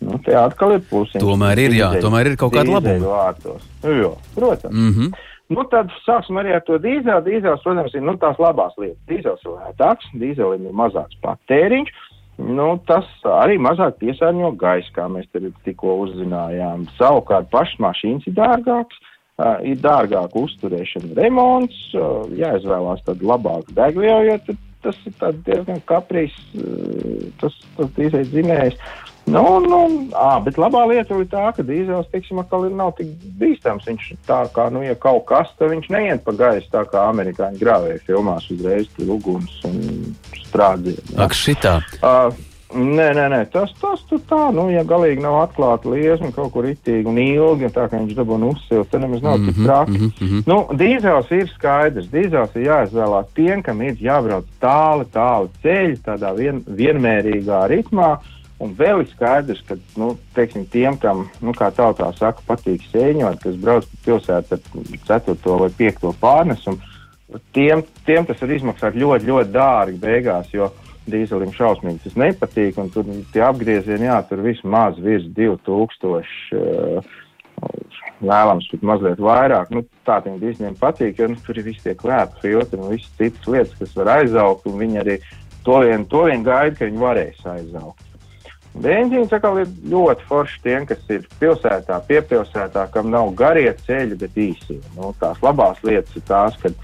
nu, 0.00 0.16
te 0.24 0.36
atkal 0.40 0.78
ir 0.78 0.84
plusiņš. 0.88 1.20
Tomēr 1.20 1.66
ir, 1.66 1.76
jā, 1.82 1.92
tomēr 2.00 2.32
ir 2.32 2.40
kaut 2.40 2.56
kāda 2.56 2.78
labuma. 2.78 3.44
Nu, 3.84 3.96
jo, 4.00 4.12
protams. 4.34 4.74
Mm 4.74 4.92
-hmm. 4.96 5.12
Nu, 5.48 5.62
tad 5.70 5.92
sāksim 6.02 6.40
arī 6.40 6.56
ar 6.56 6.64
to 6.66 6.78
dīzeli. 6.82 7.22
Dīzels, 7.28 7.62
protams, 7.62 7.94
ir 7.94 8.02
nu, 8.02 8.16
tās 8.18 8.38
labās 8.42 8.74
lietas. 8.80 9.02
Dīzels 9.06 9.44
ir 9.44 9.52
lētāks, 9.52 10.08
dīzelim 10.14 10.66
ir 10.66 10.72
mazāks 10.72 11.20
patēriņš. 11.22 11.92
Nu, 12.36 12.68
tas 12.84 13.06
arī 13.40 13.56
mazāk 13.62 13.96
piesārņo 14.02 14.50
gaisu, 14.60 14.92
kā 14.96 15.06
mēs 15.08 15.28
tikko 15.64 15.94
uzzinājām. 16.04 16.84
Savukārt 16.98 17.48
pašas 17.52 17.80
mašīnas 17.80 18.28
ir 18.28 18.36
dārgākas, 18.36 19.00
uh, 19.40 19.56
ir 19.64 19.80
dārgāka 19.80 20.42
uzturēšana, 20.44 21.14
remonts, 21.16 21.80
uh, 21.96 22.28
jāizvēlās 22.36 23.00
tad 23.08 23.24
labāk 23.24 23.72
degvielu, 23.76 24.28
jo 24.28 24.56
tas 24.84 25.00
ir 25.08 25.40
diezgan 25.48 25.80
kaprīs, 25.88 26.36
uh, 26.60 27.24
tas, 27.40 27.56
tas 27.78 27.92
dīzeļu 27.96 28.32
dzinējs. 28.34 28.80
Nu, 29.26 29.58
nu, 29.58 29.78
à, 30.14 30.36
bet 30.38 30.54
labā 30.54 30.84
lieta 30.86 31.16
ir 31.18 31.26
tā, 31.26 31.48
ka 31.56 31.64
dīzels, 31.66 32.06
teiksim, 32.12 32.38
atkal 32.38 32.68
ir 32.68 32.76
nav 32.78 32.92
tik 32.94 33.08
bīstams. 33.40 33.88
Viņš 33.88 34.12
tā 34.28 34.44
kā, 34.54 34.68
nu, 34.70 34.84
ja 34.86 34.94
kaut 34.94 35.24
kas, 35.26 35.50
tad 35.58 35.72
viņš 35.72 35.88
neiet 35.90 36.22
pa 36.22 36.36
gaisu 36.36 36.70
tā 36.70 36.84
kā 36.92 37.08
amerikāņu 37.10 37.58
grāvēja 37.58 38.04
filmās 38.06 38.46
uzreiz 38.54 38.86
tur 38.94 39.16
uguns 39.16 39.56
un 39.66 39.80
strādzieni. 40.56 41.16
Ak, 41.20 41.36
šitā. 41.36 41.78
Uh, 42.00 42.44
Nē, 42.76 43.12
nē, 43.14 43.28
nē, 43.30 43.38
tas, 43.54 43.70
tas 43.78 44.00
tur 44.10 44.18
tā, 44.26 44.48
nu, 44.52 44.64
ja 44.74 44.82
galīgi 44.84 45.22
nav 45.22 45.36
atklāta 45.44 45.86
liesma 45.86 46.32
kaut 46.34 46.50
kur 46.52 46.66
itīgi 46.66 47.06
un 47.06 47.20
ilgi, 47.22 47.68
un 47.68 47.72
tā 47.72 47.84
kā 47.86 48.00
viņš 48.00 48.16
dabūna 48.18 48.48
uzsilt, 48.50 48.90
tad 48.90 49.04
nemaz 49.04 49.22
nav 49.22 49.38
mm 49.38 49.44
-hmm, 49.44 49.54
tik 49.54 49.64
traki. 49.64 49.98
Mm 49.98 50.10
-hmm. 50.18 50.42
Nu, 50.50 50.56
dīzels 50.74 51.30
ir 51.30 51.46
skaidrs, 51.54 52.10
dīzels 52.10 52.56
ir 52.56 52.66
jāizvēlās 52.66 53.30
tiem, 53.34 53.62
kam 53.62 53.82
ir 53.82 53.94
jābrauc 54.00 54.44
tāli, 54.60 55.04
tāli 55.14 55.48
ceļi, 55.62 55.96
tādā 56.04 56.34
vien, 56.36 56.64
vienmērīgā 56.66 57.68
ritmā, 57.70 58.18
Un 58.58 58.72
vēl 58.72 59.02
ir 59.02 59.08
skaidrs, 59.10 59.60
ka 59.68 59.76
nu, 60.00 60.14
teiksim, 60.36 60.64
tiem, 60.72 60.96
kam, 60.96 61.26
nu, 61.44 61.52
kā 61.52 61.68
tautā 61.76 62.08
saka, 62.16 62.40
patīk 62.48 62.86
sēņot, 62.88 63.42
kas 63.42 63.58
brauc 63.60 63.84
pa 63.84 63.96
pilsētu 64.06 64.56
ar 64.56 64.60
4. 65.08 65.56
vai 65.60 65.68
5. 65.76 66.12
pārnesumu, 66.22 66.78
tiem, 67.56 67.84
tiem 68.06 68.26
tas 68.26 68.40
var 68.42 68.54
izmaksāt 68.56 68.98
ļoti, 68.98 69.28
ļoti 69.30 69.54
dārgi 69.54 70.00
beigās, 70.02 70.50
jo 70.54 70.70
dīzelim 71.10 71.52
šausmīgi 71.54 72.02
tas 72.06 72.16
nepatīk, 72.18 72.80
tur 72.94 73.06
tie 73.34 73.44
apgriezieni, 73.46 74.08
jā, 74.08 74.18
tur 74.28 74.42
vismaz 74.46 74.98
virs 75.02 75.28
2000. 75.36 76.34
Uh, 76.56 77.14
Vēlams, 78.16 78.66
pat 78.68 78.82
mazliet 78.84 79.20
vairāk. 79.20 79.70
Nu, 79.72 79.82
tā 80.08 80.18
tiem 80.24 80.38
dīzeļiem 80.40 80.76
patīk, 80.80 81.18
jo 81.20 81.30
nu, 81.32 81.38
tur 81.44 81.56
ir 81.56 81.66
visi 81.68 81.82
tie 81.84 81.94
klēpi 81.96 82.42
filtri 82.42 82.80
un 82.80 82.92
visas 82.92 83.12
citas 83.18 83.48
lietas, 83.48 83.74
kas 83.80 83.94
var 83.96 84.10
aizaugt, 84.18 84.68
viņi 84.68 85.00
arī 85.02 85.16
to 85.64 85.80
vien, 85.84 86.04
to 86.08 86.26
vien 86.28 86.44
gaida, 86.46 86.76
ka 86.78 86.88
viņi 86.88 87.00
varēs 87.00 87.42
aizaugt. 87.52 88.04
Benzīns 88.76 89.32
atkal 89.32 89.62
ir 89.62 89.70
ļoti 89.88 90.26
foršs 90.28 90.60
tiem, 90.64 90.84
kas 90.88 91.00
ir 91.12 91.24
pilsētā, 91.40 91.96
piepilsētā, 92.08 92.84
kam 92.92 93.08
nav 93.12 93.32
garie 93.36 93.70
ceļi, 93.86 94.18
bet 94.20 94.36
īsi. 94.36 94.76
Nu, 94.96 95.14
tās 95.20 95.40
labās 95.44 95.80
lietas 95.84 96.16
ir 96.16 96.24
tās, 96.28 96.58
kad, 96.60 96.76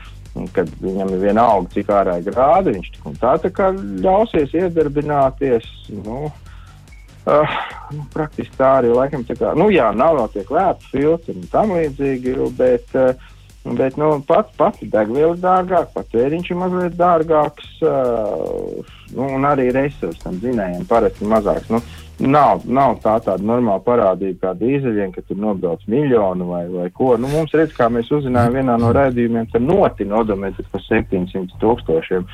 kad 0.56 0.70
viņam 0.80 1.12
ir 1.12 1.24
viena 1.26 1.48
auga, 1.54 1.70
cik 1.74 1.90
ārā 1.92 2.18
ir 2.20 2.30
grādi, 2.30 2.76
viņš 2.78 2.92
tik 2.94 3.10
un 3.10 3.18
tā, 3.20 3.34
tā 3.42 3.50
kā 3.54 3.72
ļausies 3.76 4.54
iedarbināties. 4.62 5.68
Nu, 6.04 6.30
uh, 6.30 7.58
nu, 7.92 8.06
praktiski 8.14 8.56
tā 8.58 8.78
arī 8.80 8.94
laikam 8.96 9.26
tā 9.28 9.36
kā, 9.38 9.52
nu 9.58 9.68
jā, 9.74 9.90
nav 9.96 10.16
vēl 10.20 10.32
tiek 10.36 10.56
lēti 10.56 10.90
filtri 10.94 11.36
un 11.36 11.52
tam 11.52 11.76
līdzīgi, 11.76 12.38
bet 12.58 12.98
uh, 12.98 13.30
Bet 13.62 13.94
nu, 13.94 14.16
pats 14.26 14.50
pats 14.58 14.82
degviela 14.90 15.36
ir 15.36 15.42
dārgāka, 15.42 15.92
patēriņš 15.94 16.48
ir 16.50 16.56
mazliet 16.58 16.96
dārgāks, 16.98 17.68
uh, 17.86 18.94
nu, 19.14 19.28
un 19.36 19.46
arī 19.46 19.68
resursi 19.70 20.18
tam 20.24 20.40
zinējiem 20.42 20.82
parasti 20.90 21.28
mazāks. 21.30 21.70
Nu, 21.70 21.78
nav, 22.22 22.62
nav 22.66 22.96
tā 23.02 23.16
tāda 23.24 23.44
normāla 23.46 23.82
parādība 23.84 24.46
kā 24.46 24.54
dīzeļiem, 24.58 25.12
ka 25.14 25.24
tur 25.26 25.38
nobrauc 25.42 25.84
miljonu 25.90 26.48
vai, 26.48 26.64
vai 26.70 26.88
ko. 26.94 27.14
Nu, 27.20 27.30
mums 27.32 27.54
redz, 27.56 27.74
kā 27.76 27.88
mēs 27.92 28.10
uzzinājām 28.14 28.58
vienā 28.60 28.78
no 28.80 28.92
raidījumiem, 28.94 29.48
ka 29.52 29.62
notina 29.62 30.20
odometri 30.22 30.66
par 30.72 30.84
700 30.88 31.60
tūkstošiem. 31.62 32.26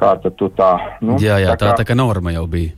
Kā 0.00 0.14
tad 0.22 0.38
tu 0.40 0.48
tā? 0.56 0.72
Nu, 1.04 1.18
jā, 1.20 1.36
jā, 1.42 1.52
tā, 1.52 1.72
tā, 1.72 1.82
tā 1.82 1.88
kā 1.88 1.96
norma 1.98 2.32
jau 2.32 2.46
bija. 2.50 2.72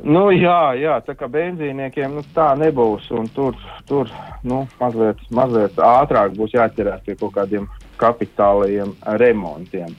Nu, 0.00 0.28
jā, 0.32 0.72
jā, 0.78 0.94
tā 1.04 1.16
kā 1.18 1.26
benzīniekiem 1.28 2.14
nu, 2.14 2.22
tā 2.34 2.52
nebūs. 2.56 3.10
Tur, 3.34 3.58
tur 3.88 4.08
nu, 4.46 4.62
mazliet, 4.80 5.20
mazliet 5.34 5.76
ātrāk 5.82 6.36
būs 6.38 6.54
jāķerās 6.54 7.02
pie 7.04 7.18
kaut 7.20 7.34
kādiem 7.34 7.66
kapitālajiem 8.00 8.94
remontiem. 9.20 9.92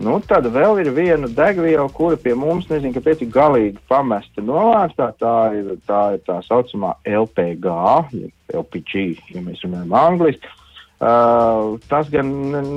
Nu, 0.00 0.16
tad 0.24 0.46
vēl 0.48 0.80
ir 0.80 0.88
viena 0.96 1.28
degviela, 1.28 1.84
kura 1.92 2.16
pie 2.16 2.32
mums, 2.38 2.68
nezinu, 2.70 2.94
kāpēc 2.96 3.24
ir 3.24 3.32
galīgi 3.34 3.82
pamesta 3.90 4.44
novārstā. 4.44 5.10
Tā 5.20 5.36
ir 5.58 5.74
tā, 5.88 6.00
ir 6.16 6.24
tā 6.24 6.38
saucamā 6.46 6.94
LPG, 7.04 7.76
LPG, 8.56 9.04
ja 9.34 9.44
mēs 9.44 9.60
runājam 9.66 9.96
angliski. 10.00 10.58
Uh, 11.02 11.80
tas 11.90 12.06
gan 12.12 12.28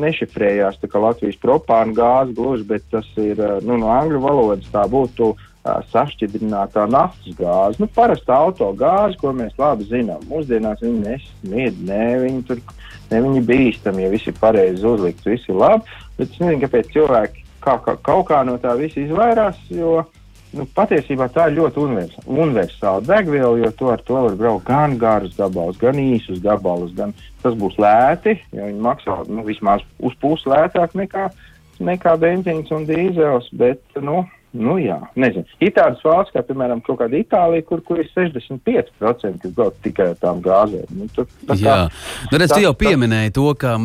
nešifrējās 0.02 0.80
tā 0.82 0.88
kā 0.90 0.98
Latvijas 0.98 1.38
propāna 1.38 1.94
gāze 1.94 2.34
gluži, 2.34 2.64
bet 2.66 2.88
tas 2.90 3.06
ir 3.22 3.38
uh, 3.38 3.60
nu, 3.62 3.78
no 3.78 3.92
angļu 3.94 4.22
valodas 4.24 4.72
tā 4.74 4.82
būtu 4.90 5.28
uh, 5.36 5.76
sašķidrinātā 5.94 6.88
naftas 6.90 7.38
gāze. 7.38 7.78
Nu, 7.78 7.86
parasta 7.86 8.40
auto 8.48 8.72
gāze, 8.74 9.20
ko 9.22 9.30
mēs 9.30 9.54
labi 9.62 9.86
zinām. 9.92 10.26
Mūsdienās 10.32 10.82
viņi 10.82 11.04
nesmied, 11.04 11.78
ne, 11.86 12.02
viņi 12.26 12.42
tur 12.50 12.64
ne, 13.12 13.22
viņi 13.28 13.46
bīstami, 13.46 14.08
ja 14.08 14.10
viss 14.16 14.32
ir 14.32 14.42
pareizi 14.42 14.90
uzlikts, 14.90 15.30
viss 15.30 15.54
ir 15.54 15.62
labi. 15.62 15.86
Bet 16.20 16.30
es 16.30 16.40
nezinu, 16.40 16.62
kāpēc 16.64 16.94
cilvēki 16.94 17.46
kā, 17.66 17.80
kā, 17.86 17.96
kaut 18.06 18.28
kā 18.30 18.44
no 18.48 18.56
tā 18.62 18.76
visa 18.80 19.02
izvairās, 19.02 19.58
jo 19.74 20.04
nu, 20.56 20.66
patiesībā 20.78 21.28
tā 21.34 21.50
ir 21.50 21.58
ļoti 21.60 21.82
universāla, 22.26 23.04
degviela, 23.08 23.58
jo 23.60 23.72
to 23.80 23.92
ar 23.94 24.04
to 24.08 24.22
var 24.28 24.38
braukt 24.40 24.68
gan 24.70 24.96
garus 25.02 25.36
gabalus, 25.38 25.80
gan 25.82 26.00
īsus 26.00 26.40
gabalus, 26.44 26.94
gan 26.98 27.14
tas 27.44 27.58
būs 27.60 27.78
lēti, 27.82 28.38
jo 28.56 28.70
viņi 28.70 28.86
maksā 28.86 29.20
nu, 29.30 29.44
vismaz 29.48 29.84
uz 30.00 30.16
pusi 30.22 30.50
lētāk 30.52 30.96
nekā, 30.98 31.28
nekā 31.84 32.16
benzīns 32.22 32.72
un 32.76 32.88
dīzels, 32.88 33.52
bet, 33.60 33.84
nu, 34.00 34.24
Nu, 34.56 34.78
jā, 34.80 34.98
nezinu. 35.20 35.44
Ir 35.60 35.74
tādas 35.76 36.00
valsts, 36.06 36.32
kā 36.32 36.42
piemēram 36.46 36.80
Itālija, 36.86 37.64
kur, 37.68 37.82
kur 37.84 38.00
ir 38.00 38.08
65% 38.14 39.42
kas 39.42 39.54
brauc 39.56 39.76
tikai 39.84 40.08
ar 40.14 40.20
tām 40.22 40.40
gāzēm. 40.44 40.86
Nu, 40.96 41.08
tur, 41.12 41.28
tā, 41.48 41.58
jā, 41.60 41.76
nu, 42.32 42.40
redz, 42.40 42.54
tu 42.54 42.62
jau 42.64 42.72
pieminēji 42.78 43.34
to, 43.36 43.50
ka 43.60 43.76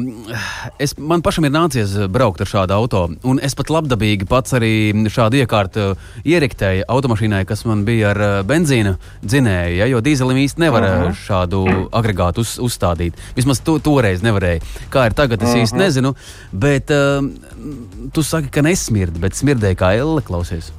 es, 0.78 0.94
man 0.98 1.24
pašam 1.26 1.48
ir 1.48 1.54
nācies 1.54 1.96
braukt 2.12 2.44
ar 2.44 2.50
šādu 2.50 2.76
auto, 2.76 3.02
un 3.26 3.42
es 3.42 3.56
pat 3.58 3.72
labdabīgi 3.72 4.28
pats 4.30 4.54
arī 4.58 4.72
šādu 5.10 5.40
iekārtu 5.42 5.88
ierektēju 6.22 6.86
automašīnai, 6.90 7.42
kas 7.48 7.64
man 7.66 7.82
bija 7.88 8.14
ar 8.14 8.22
benzīna 8.46 8.94
dzinēju, 9.24 9.80
ja, 9.80 9.90
jo 9.90 10.02
dīzelim 10.04 10.38
īsti 10.44 10.66
nevar 10.66 10.86
uh 10.86 10.94
-huh. 11.00 11.18
šādu 11.24 11.64
agregātu 11.90 12.44
uz, 12.46 12.58
uzstādīt. 12.62 13.18
Vismaz 13.36 13.62
to, 13.64 13.78
toreiz 13.82 14.22
nevarēja. 14.22 14.62
Kā 14.90 15.06
ir 15.10 15.18
tagad, 15.18 15.42
es 15.42 15.48
uh 15.48 15.54
-huh. 15.54 15.62
īsti 15.62 15.82
nezinu, 15.82 16.14
bet 16.52 16.90
tu 18.14 18.24
saki, 18.26 18.50
ka 18.52 18.64
nesmird, 18.64 19.18
bet 19.20 19.36
smirdēja 19.38 19.78
kā 19.78 19.92
elle 19.98 20.22
klausies. 20.24 20.70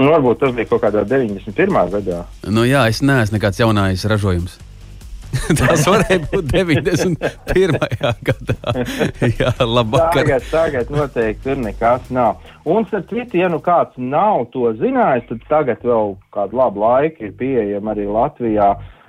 Nu, 0.00 0.08
varbūt 0.14 0.40
tas 0.40 0.56
bija 0.56 0.68
kaut 0.70 0.82
kādā 0.86 1.04
91. 1.04 1.76
gadā. 1.92 2.24
Nu, 2.48 2.64
jā, 2.64 2.86
es 2.88 3.02
neesmu 3.04 3.36
nekāds 3.36 3.60
jaunais 3.60 4.04
ražojums. 4.08 4.56
Tas 5.60 5.84
varēja 5.86 6.24
būt 6.30 6.48
91. 6.50 7.76
gadā. 8.26 8.72
Jā, 9.38 9.52
labāk. 9.62 10.16
Tagad, 10.16 10.46
tagad 10.50 10.90
noteikti 10.90 11.44
tur 11.44 11.60
nekas 11.62 12.08
nav. 12.10 12.40
Un, 12.66 12.88
starp 12.88 13.06
citu, 13.12 13.38
ja 13.38 13.50
nu 13.52 13.60
kāds 13.62 13.94
nav 13.94 14.48
to 14.54 14.72
zinājis, 14.80 15.28
tad 15.28 15.44
tagad 15.52 15.86
vēl 15.86 16.16
kādu 16.34 16.58
labu 16.58 16.82
laiku 16.82 17.28
ir 17.28 17.36
pieejama 17.38 17.94
arī 17.94 18.08
Latvijā 18.10 18.72
uh, 18.74 18.99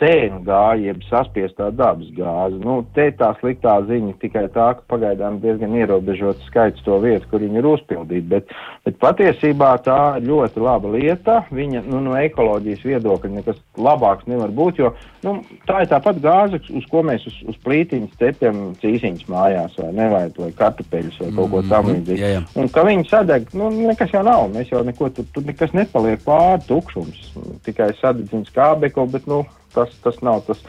cēnu 0.00 0.40
gāzi, 0.46 0.88
jeb 0.88 1.02
saspiestā 1.06 1.68
dabas 1.76 2.10
gāzi. 2.16 2.58
Nu, 2.64 2.80
te 2.96 3.08
tā 3.18 3.30
sliktā 3.38 3.76
ziņa 3.86 4.16
tikai 4.22 4.44
tā, 4.54 4.72
ka 4.78 4.86
pagaidām 4.90 5.38
diezgan 5.42 5.76
ierobežots 5.78 6.48
skaits 6.48 6.82
to 6.86 6.98
vietu, 7.02 7.28
kur 7.30 7.44
viņi 7.44 7.60
ir 7.60 7.68
uzpildīti, 7.70 8.26
bet, 8.32 8.50
bet 8.86 8.98
patiesībā 9.02 9.72
tā 9.86 9.98
ir 10.18 10.26
ļoti 10.30 10.62
laba 10.62 10.90
lieta. 10.96 11.38
Viņa 11.54 11.84
nu, 11.86 12.00
no 12.08 12.16
ekoloģijas 12.18 12.82
viedokļa 12.88 13.32
nekas 13.36 13.60
labāks 13.78 14.26
nevar 14.30 14.50
būt, 14.56 14.82
jo 14.82 14.92
nu, 15.22 15.36
tā 15.68 15.84
ir 15.84 15.92
tāpat 15.92 16.18
gāze, 16.24 16.62
uz 16.74 16.88
ko 16.90 17.04
mēs 17.06 17.26
uz, 17.30 17.38
uz 17.52 17.58
plītiņas 17.62 18.18
cepjam 18.18 18.60
cīsiņas 18.82 19.30
mājās 19.30 19.78
vai 19.78 19.92
ne, 19.94 20.10
vai, 20.10 20.24
vai 20.38 20.50
kartupeļus 20.58 21.22
vai 21.22 21.30
kaut 21.38 21.54
ko 21.54 21.64
tam 21.70 21.86
mhm, 21.86 22.02
līdzīgu. 22.02 22.44
Un 22.58 22.70
ka 22.74 22.86
viņi 22.88 23.08
sadeg, 23.10 23.50
nu, 23.58 23.70
nekas 23.78 24.14
jau 24.14 24.24
nav, 24.26 24.48
mēs 24.56 24.74
jau 24.74 24.82
neko, 24.86 25.12
tur, 25.14 25.28
tur 25.34 25.46
nekas 25.46 25.74
nepaliek 25.76 26.22
pāri 26.26 26.66
tukšums, 26.66 27.32
tikai 27.66 27.92
sadedzins 28.00 28.50
kābekli, 28.54 29.10
bet, 29.12 29.28
nu, 29.30 29.44
tas, 29.74 29.94
tas 30.04 30.20
nav 30.24 30.42
tas 30.48 30.60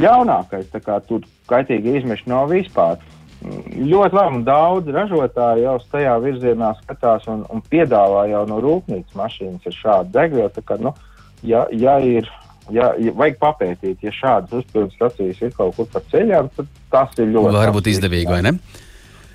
ļaunākais. 0.00 0.72
Tur 1.08 1.26
kaitīga 1.50 1.98
izmeša 2.00 2.30
nav 2.30 2.50
vispār. 2.52 2.98
Ļoti 3.46 4.16
labi, 4.16 4.38
un 4.40 4.46
daudz 4.46 4.88
ražotāji 4.94 5.66
jau 5.66 5.76
tajā 5.92 6.16
virzienā 6.24 6.72
skatās 6.80 7.26
un, 7.30 7.44
un 7.52 7.60
piedāvā 7.70 8.24
jau 8.30 8.42
no 8.48 8.58
rūpnīcas 8.64 9.18
mašīnas 9.18 9.68
ar 9.68 9.76
šādu 9.76 10.14
degvielu. 10.16 10.64
Kā, 10.66 10.78
nu, 10.82 10.94
ja, 11.46 11.66
ja 11.70 11.98
ir, 12.00 12.30
ja, 12.72 12.90
ja 12.98 13.12
vajag 13.18 13.38
papētīt, 13.42 14.02
ja 14.02 14.14
šādas 14.16 14.62
uzpildes 14.62 14.96
stacijas 14.96 15.44
ir 15.44 15.54
kaut 15.56 15.76
kur 15.76 15.88
pa 15.92 16.02
ceļām, 16.10 16.48
tad 16.56 16.72
tas 16.92 17.20
ir 17.20 17.30
ļoti. 17.36 17.54
Varbūt 17.60 17.92
izdevīgi, 17.92 18.32
vai 18.32 18.42
ne? 18.48 18.56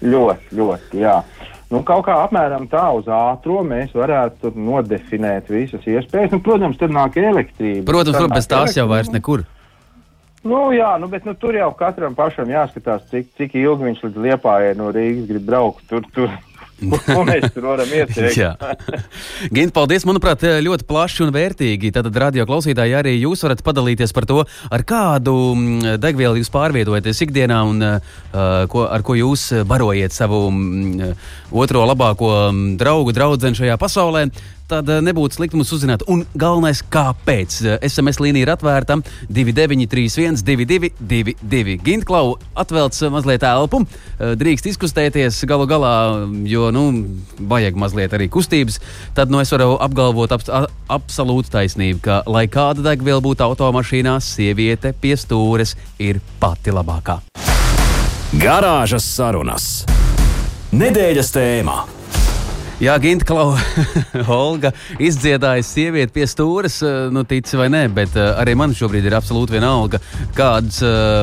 Ļoti, 0.01 0.57
ļoti, 0.57 1.01
jā. 1.05 1.19
Nu, 1.71 1.79
kaut 1.87 2.03
kā 2.03 2.17
apmēram 2.25 2.65
tā 2.67 2.83
uz 2.97 3.07
ātrā 3.07 3.61
mēs 3.63 3.93
varētu 3.95 4.51
nodefinēt 4.59 5.47
visas 5.51 5.85
iespējas. 5.87 6.33
Nu, 6.33 6.41
protams, 6.43 6.75
tur 6.79 6.91
nāk 6.91 7.15
elektrība. 7.21 7.85
Protams, 7.87 8.17
tur 8.19 8.31
bez 8.33 8.49
tās 8.51 8.75
jau 8.75 8.89
vairs 8.91 9.11
nekur. 9.13 9.45
Nu, 10.43 10.71
jā, 10.73 10.89
nu, 10.99 11.07
bet 11.07 11.23
nu, 11.27 11.35
tur 11.37 11.55
jau 11.55 11.69
katram 11.77 12.15
pašam 12.17 12.49
jāskatās, 12.49 13.05
cik, 13.11 13.29
cik 13.37 13.55
ilgi 13.61 13.87
viņš 13.87 14.03
līdz 14.07 14.23
liepājai 14.25 14.73
no 14.79 14.89
Rīgas 14.91 15.29
grib 15.29 15.45
braukt. 15.47 15.85
Tur, 15.87 16.03
tur, 16.15 16.33
Ko 16.81 17.23
mēs 17.27 17.51
tur 17.53 17.67
varam 17.69 17.91
ieteikt? 17.97 18.63
Gint, 19.53 19.73
paldies. 19.75 20.05
Manuprāt, 20.09 20.43
ļoti 20.65 20.87
plaši 20.89 21.25
un 21.25 21.33
vērtīgi. 21.35 21.91
Tad, 21.93 22.09
radio 22.23 22.45
klausītāji, 22.49 22.95
arī 22.97 23.15
jūs 23.19 23.45
varat 23.45 23.61
padalīties 23.65 24.15
par 24.17 24.27
to, 24.29 24.41
ar 24.73 24.85
kādu 24.87 25.35
mm, 25.53 25.99
degvielu 26.01 26.41
jūs 26.41 26.51
pārvietojaties 26.53 27.21
ikdienā 27.27 27.59
un 27.69 27.85
uh, 27.85 28.15
ko, 28.71 28.87
ar 28.89 29.05
ko 29.05 29.17
jūs 29.19 29.51
barojiet 29.69 30.15
savu 30.15 30.47
mm, 30.49 31.13
otro 31.51 31.85
labāko 31.89 32.31
mm, 32.49 32.73
draugu, 32.81 33.13
draugu 33.15 33.53
šajā 33.61 33.77
pasaulē 33.81 34.27
tad 34.71 34.89
eh, 34.91 35.01
nebūtu 35.03 35.37
slikti 35.37 35.59
mums 35.59 35.71
uzzināt. 35.75 36.05
Un 36.11 36.23
galvenais, 36.37 36.81
kāpēc 36.93 37.57
SMS 37.83 38.19
eh, 38.19 38.23
līnija 38.27 38.47
ir 38.47 38.53
atvērta 38.53 38.99
2931, 39.27 40.41
222, 40.47 41.77
Gintklau 41.85 42.35
atvelc 42.59 42.97
mazliet 43.13 43.45
elpu, 43.47 43.83
eh, 43.83 44.33
drīkst 44.39 44.71
izkustēties 44.73 45.43
galu 45.49 45.67
galā, 45.69 45.93
jo, 46.49 46.69
nu, 46.75 46.85
vajag 47.51 47.79
mazliet 47.79 48.15
arī 48.17 48.29
kustības. 48.31 48.79
Tad, 49.17 49.33
nu, 49.33 49.41
es 49.43 49.51
varu 49.53 49.75
apgalvot 49.81 50.35
ap, 50.37 50.47
absolūti 50.91 51.53
taisnību, 51.53 52.03
ka, 52.05 52.21
lai 52.31 52.47
kāda 52.51 52.85
degviela 52.91 53.23
būtu 53.23 53.45
automašīnā, 53.47 54.17
sieviete 54.23 54.95
pie 55.01 55.15
stūres 55.19 55.75
ir 56.01 56.21
pati 56.41 56.73
labākā. 56.75 57.21
Garāžas 58.41 59.03
sarunas. 59.03 59.71
Nedēļas 60.71 61.33
tēmā. 61.35 61.81
Jā, 62.81 62.95
Ginte 62.97 63.27
Klau, 63.29 63.51
Olga 64.25 64.71
izdziedāja 64.97 65.61
sievieti 65.61 66.15
pie 66.15 66.23
stūres, 66.25 66.79
eh, 66.81 67.11
nu, 67.13 67.21
tici 67.29 67.59
vai 67.59 67.67
nē, 67.69 67.83
bet 67.93 68.15
uh, 68.17 68.31
arī 68.41 68.55
man 68.57 68.73
šobrīd 68.73 69.05
ir 69.05 69.13
absolūti 69.19 69.53
vienalga, 69.53 69.99
kādas 70.33 70.79
uh, 70.81 71.21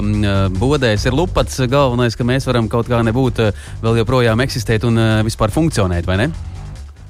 bodēs 0.54 1.08
ir 1.10 1.16
lupats. 1.18 1.58
Galvenais, 1.66 2.14
ka 2.14 2.26
mēs 2.28 2.46
varam 2.46 2.70
kaut 2.70 2.86
kā 2.86 3.02
nebūt, 3.02 3.42
vēl 3.82 3.98
joprojām 4.04 4.46
eksistēt 4.46 4.86
un 4.86 5.02
vispār 5.26 5.50
funkcionēt, 5.50 6.06
vai 6.06 6.20
ne? 6.22 6.30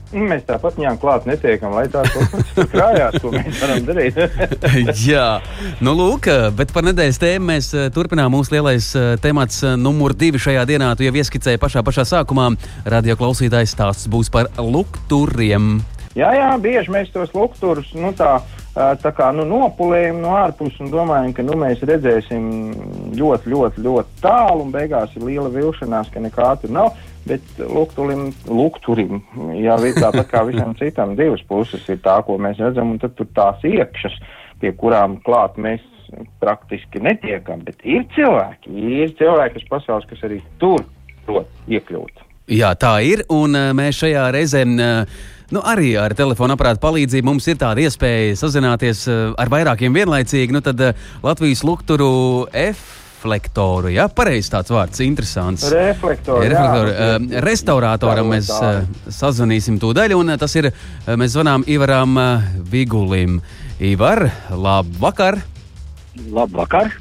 Mēs 0.09 0.47
tāpat 0.49 0.79
ņēmām 0.81 0.97
klāt, 1.03 1.27
netiekam, 1.29 1.75
lai 1.77 1.85
kas 1.93 2.15
krājās, 2.73 3.19
ko 3.21 3.33
mēs 3.35 3.59
varam 3.61 3.83
darīt. 3.85 4.17
Jā, 5.09 5.27
nu 5.85 5.93
lūk, 5.99 6.31
bet 6.57 6.73
par 6.73 6.87
nedēļas 6.89 7.21
tēmu 7.21 7.51
mēs 7.51 7.69
eh, 7.77 7.91
turpinām. 7.93 8.33
Mūsu 8.33 8.57
lielais 8.57 8.89
eh, 8.97 9.11
temats 9.21 9.61
eh, 9.67 9.77
numur 9.77 10.15
divi 10.17 10.41
šajā 10.41 10.65
dienā, 10.71 10.95
tu 10.97 11.05
jau 11.05 11.13
ieskicēji 11.13 11.61
pašā, 11.61 11.83
pašā 11.85 12.07
sākumā. 12.09 12.49
Radio 12.89 13.19
klausītājs 13.21 13.77
stāsts 13.77 14.09
būs 14.09 14.33
par 14.33 14.49
lukturiem. 14.57 15.77
Jā, 16.17 16.33
jā, 16.35 16.49
bieži 16.57 16.95
mēs 16.95 17.13
tos 17.13 17.35
lukturus, 17.37 17.93
nu 17.95 18.15
tā, 18.17 18.39
tā 18.75 19.13
kā 19.15 19.29
nu, 19.37 19.45
nopulējam 19.47 20.23
no 20.25 20.33
ārpuses 20.41 20.81
un 20.83 20.89
domājam, 20.91 21.35
ka 21.37 21.45
nu, 21.45 21.55
mēs 21.61 21.85
redzēsim 21.85 22.49
ļoti, 23.19 23.53
ļoti, 23.53 23.85
ļoti 23.85 24.23
tālu 24.25 24.65
un 24.65 24.73
beigās 24.75 25.13
ir 25.15 25.29
liela 25.29 25.53
vilšanās, 25.53 26.09
ka 26.15 26.25
nekā 26.25 26.49
tur 26.65 26.73
nav. 26.75 26.97
Bet 27.29 27.61
lukturim, 27.61 28.29
lukturim 28.49 29.21
ir 29.59 30.01
tāpat 30.01 30.31
kā 30.31 30.45
visam 30.49 30.75
citam, 30.79 31.15
divas 31.19 31.43
puses 31.49 31.85
ir 31.93 32.01
tā, 32.05 32.19
ko 32.25 32.39
mēs 32.41 32.61
redzam, 32.63 32.95
un 32.95 33.03
tad 33.03 33.17
tur 33.19 33.29
tās 33.37 33.65
iekšas, 33.69 34.17
pie 34.63 34.73
kurām 34.81 35.19
klāt 35.27 35.59
mēs 35.61 35.85
praktiski 36.41 37.03
netiekam. 37.05 37.61
Bet 37.67 37.85
ir 37.85 38.07
cilvēki, 38.17 38.73
ir 39.03 39.13
cilvēki, 39.19 39.59
kas 39.59 39.69
pasaules, 39.75 40.09
kas 40.09 40.25
arī 40.29 40.41
tur 40.63 40.87
prot 41.29 41.69
iekļūt. 41.69 42.25
Jā, 42.49 42.73
tā 42.81 42.95
ir, 43.05 43.27
un 43.29 43.53
mēs 43.77 43.99
šajā 44.01 44.31
reizē. 44.33 44.65
Nu, 45.49 45.61
arī 45.65 45.95
ar 46.01 46.13
telefona 46.17 46.57
aparātu 46.57 46.81
palīdzību 46.83 47.29
mums 47.29 47.47
ir 47.49 47.59
tāda 47.61 47.85
iespēja 47.85 48.37
sazināties 48.41 49.05
ar 49.09 49.53
vairākiem 49.53 49.93
vienlaicīgi. 49.97 50.53
Nu, 50.57 50.65
tad 50.65 50.81
Latvijas 51.25 51.65
Lukturu 51.65 52.49
F 52.53 53.08
reflektoru. 53.19 53.91
Jā, 53.91 54.07
pareizi 54.09 54.53
tāds 54.53 54.71
vārds, 54.71 55.01
interesants. 55.03 55.67
Reflektoru. 55.73 56.45
Reflektoru. 56.47 56.93
Jā, 56.93 57.17
uh, 57.19 57.43
restaurātoram 57.43 58.31
mēs 58.31 58.51
uh, 58.55 58.85
sazvanīsim 59.11 59.81
tūdaļ, 59.83 60.15
un 60.15 60.31
uh, 60.31 60.39
tas 60.39 60.55
ir, 60.55 60.71
mēs 61.19 61.35
zvanām 61.35 61.65
Ivaram 61.67 62.15
Vigulim. 62.71 63.41
Ivar, 63.83 64.29
labvakar! 64.51 65.41
Labvakar! 66.31 66.95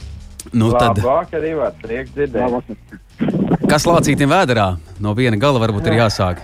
Nu, 0.53 0.71
tad... 0.73 0.97
Labvakar, 0.97 1.45
Ivar, 1.45 1.73
prieks 1.81 2.13
dzirdēt. 2.15 2.65
Kas 3.69 3.85
lācītiem 3.85 4.29
vēderā? 4.29 4.71
No 5.01 5.13
viena 5.17 5.37
gala 5.37 5.61
varbūt 5.61 5.89
ir 5.89 5.99
jāsāk. 5.99 6.41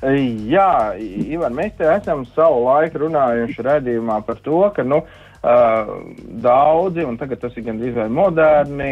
Jā, 0.00 0.94
Ivar, 0.98 1.50
mēs 1.54 1.74
te 1.78 1.90
esam 1.90 2.22
savu 2.36 2.62
laiku 2.68 3.02
runājuši 3.02 3.66
redzījumā 3.66 4.22
par 4.26 4.38
to, 4.42 4.62
ka, 4.74 4.86
nu, 4.86 5.02
uh, 5.02 5.29
Uh, 5.40 6.12
daudzi, 6.44 7.00
un 7.00 7.16
tagad 7.16 7.40
tas 7.40 7.54
ir 7.56 7.64
gandrīz 7.64 7.94
vai 7.96 8.10
moderni, 8.12 8.90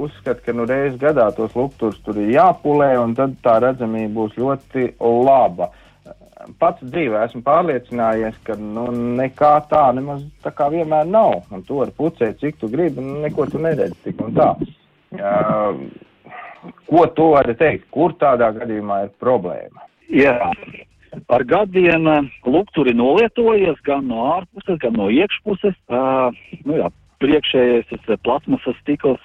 uzskata, 0.00 0.40
ka 0.46 0.54
nu 0.56 0.64
reiz 0.64 0.94
gadā 0.96 1.26
tos 1.36 1.52
lukturus 1.52 1.98
tur 2.06 2.16
ir 2.22 2.30
jāpulē, 2.32 2.94
un 3.02 3.12
tad 3.18 3.34
tā 3.44 3.58
redzamība 3.60 4.14
būs 4.14 4.38
ļoti 4.40 4.86
laba. 5.04 5.68
Pats 6.62 6.80
dzīvē 6.80 7.26
esmu 7.26 7.42
pārliecinājies, 7.44 8.40
ka 8.46 8.56
nu, 8.56 8.86
nekā 9.20 9.52
tā 9.68 9.84
nemaz 9.98 10.24
tā 10.46 10.54
kā 10.56 10.70
vienmēr 10.72 11.12
nav, 11.12 11.42
un 11.52 11.66
to 11.68 11.82
var 11.82 11.92
pucēt, 12.00 12.40
cik 12.40 12.56
tu 12.62 12.72
gribi, 12.72 13.04
un 13.04 13.20
neko 13.26 13.44
tu 13.52 13.60
neredzi 13.60 14.00
tik 14.06 14.24
un 14.24 14.32
tā. 14.38 14.54
Uh, 15.16 15.76
ko 16.88 17.04
tu 17.12 17.30
vari 17.34 17.52
teikt, 17.58 17.90
kur 17.92 18.16
tādā 18.16 18.48
gadījumā 18.56 19.02
ir 19.04 19.12
problēma? 19.20 19.84
Jā, 20.08 20.38
ar 21.28 21.44
gadiem 21.44 22.08
lukturi 22.46 22.94
nolietojies 22.96 23.78
gan 23.86 24.06
no 24.10 24.26
ārpuses, 24.36 24.78
gan 24.82 24.96
no 24.98 25.08
iekšpuses. 25.12 25.76
Uh, 25.88 26.34
nu 26.68 26.80
jā, 26.80 26.90
priekšējais 27.22 28.18
plasmasas 28.24 28.76
stikls 28.82 29.22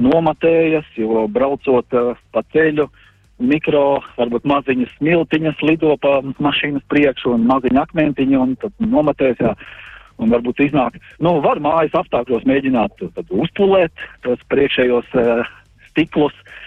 nomatējas, 0.00 0.86
jo 0.98 1.26
braucot 1.30 1.96
uh, 1.96 2.18
pa 2.34 2.44
ceļu, 2.54 2.88
mikro, 3.42 4.02
varbūt 4.18 4.46
maziņas 4.46 4.92
smiltiņas 4.98 5.64
lido 5.66 5.96
pa 6.02 6.20
mašīnas 6.22 6.84
priekšu 6.92 7.34
un 7.34 7.48
maziņa 7.50 7.88
akmentiņa 7.88 8.44
un 8.44 8.54
tad 8.62 8.86
nomatējas, 8.94 9.42
jā. 9.42 9.56
Un 10.22 10.30
varbūt 10.30 10.60
iznāk, 10.62 10.94
nu, 11.18 11.40
var 11.42 11.58
mājas 11.58 11.96
apstākļos 11.98 12.44
mēģināt 12.46 13.00
tad 13.16 13.32
uzpulēt 13.34 14.04
tos 14.22 14.38
priekšējos 14.46 15.08
uh, 15.18 15.48
stiklus. 15.90 16.36
Uh, 16.44 16.60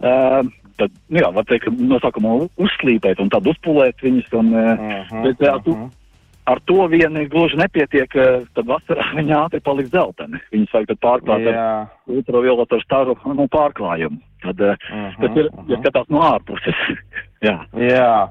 tad, 0.00 0.94
nu 1.08 1.20
jā, 1.20 1.28
var 1.34 1.44
teikt, 1.48 1.68
no 1.78 1.98
sākuma 2.02 2.36
uzslīpēt 2.56 3.20
un 3.22 3.30
tad 3.32 3.46
uzpulēt 3.46 4.02
viņus. 4.02 4.32
Un, 4.40 4.54
uh 4.54 4.72
-huh, 4.78 5.22
bet, 5.28 5.40
jā, 5.40 5.58
tu, 5.64 5.70
uh 5.70 5.84
-huh. 5.84 5.92
Ar 6.44 6.60
to 6.68 6.86
vien 6.92 7.14
gluži 7.32 7.56
nepietiek, 7.56 8.12
tad 8.54 8.66
vasarā 8.68 9.06
viņa 9.18 9.38
ātri 9.46 9.62
paliks 9.64 9.90
dzelteni. 9.90 10.40
Viņas 10.52 10.74
vajag 10.76 10.98
pārklāt 11.00 11.46
ar 11.48 11.86
ultravioletu 12.06 12.80
staru 12.80 13.16
nu, 13.24 13.48
pārklājumu. 13.48 14.20
Tad 14.42 14.60
uh 14.60 14.74
-huh, 14.76 15.14
tas 15.20 15.36
ir, 15.36 15.46
uh 15.46 15.58
-huh. 15.58 15.70
ja 15.70 15.76
skatās 15.78 16.08
no 16.08 16.20
ārpuses. 16.20 16.76
jā. 17.48 17.58
jā. 17.72 18.28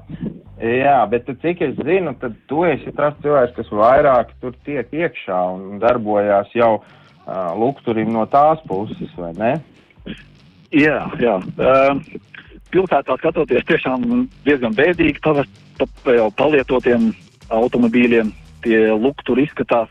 Jā, 0.62 1.06
bet 1.10 1.26
cik 1.42 1.60
es 1.60 1.74
zinu, 1.74 2.14
tad 2.20 2.36
tu 2.46 2.62
esi 2.64 2.92
tas 2.92 3.14
cilvēks, 3.22 3.54
kas 3.56 3.70
vairāk 3.74 4.30
tur 4.40 4.54
tiek 4.64 4.92
iekšā 4.92 5.40
un 5.54 5.80
darbojās 5.82 6.54
jau 6.54 6.74
uh, 6.78 7.58
lukturim 7.58 8.12
no 8.12 8.26
tās 8.26 8.62
puses, 8.68 9.10
vai 9.18 9.32
ne? 9.32 9.52
Jā, 10.74 10.98
jā. 11.22 11.36
Uh, 11.54 12.00
pilsētā 12.74 13.16
skatoties, 13.20 13.66
tiešām 13.68 14.26
diezgan 14.46 14.74
bēdīgi 14.74 15.22
pavest 15.22 15.52
pa, 15.78 15.86
jau 16.16 16.30
palietotiem 16.38 17.12
automobīļiem. 17.54 18.32
Tie 18.64 18.78
lukturi 18.96 19.44
izskatās 19.44 19.90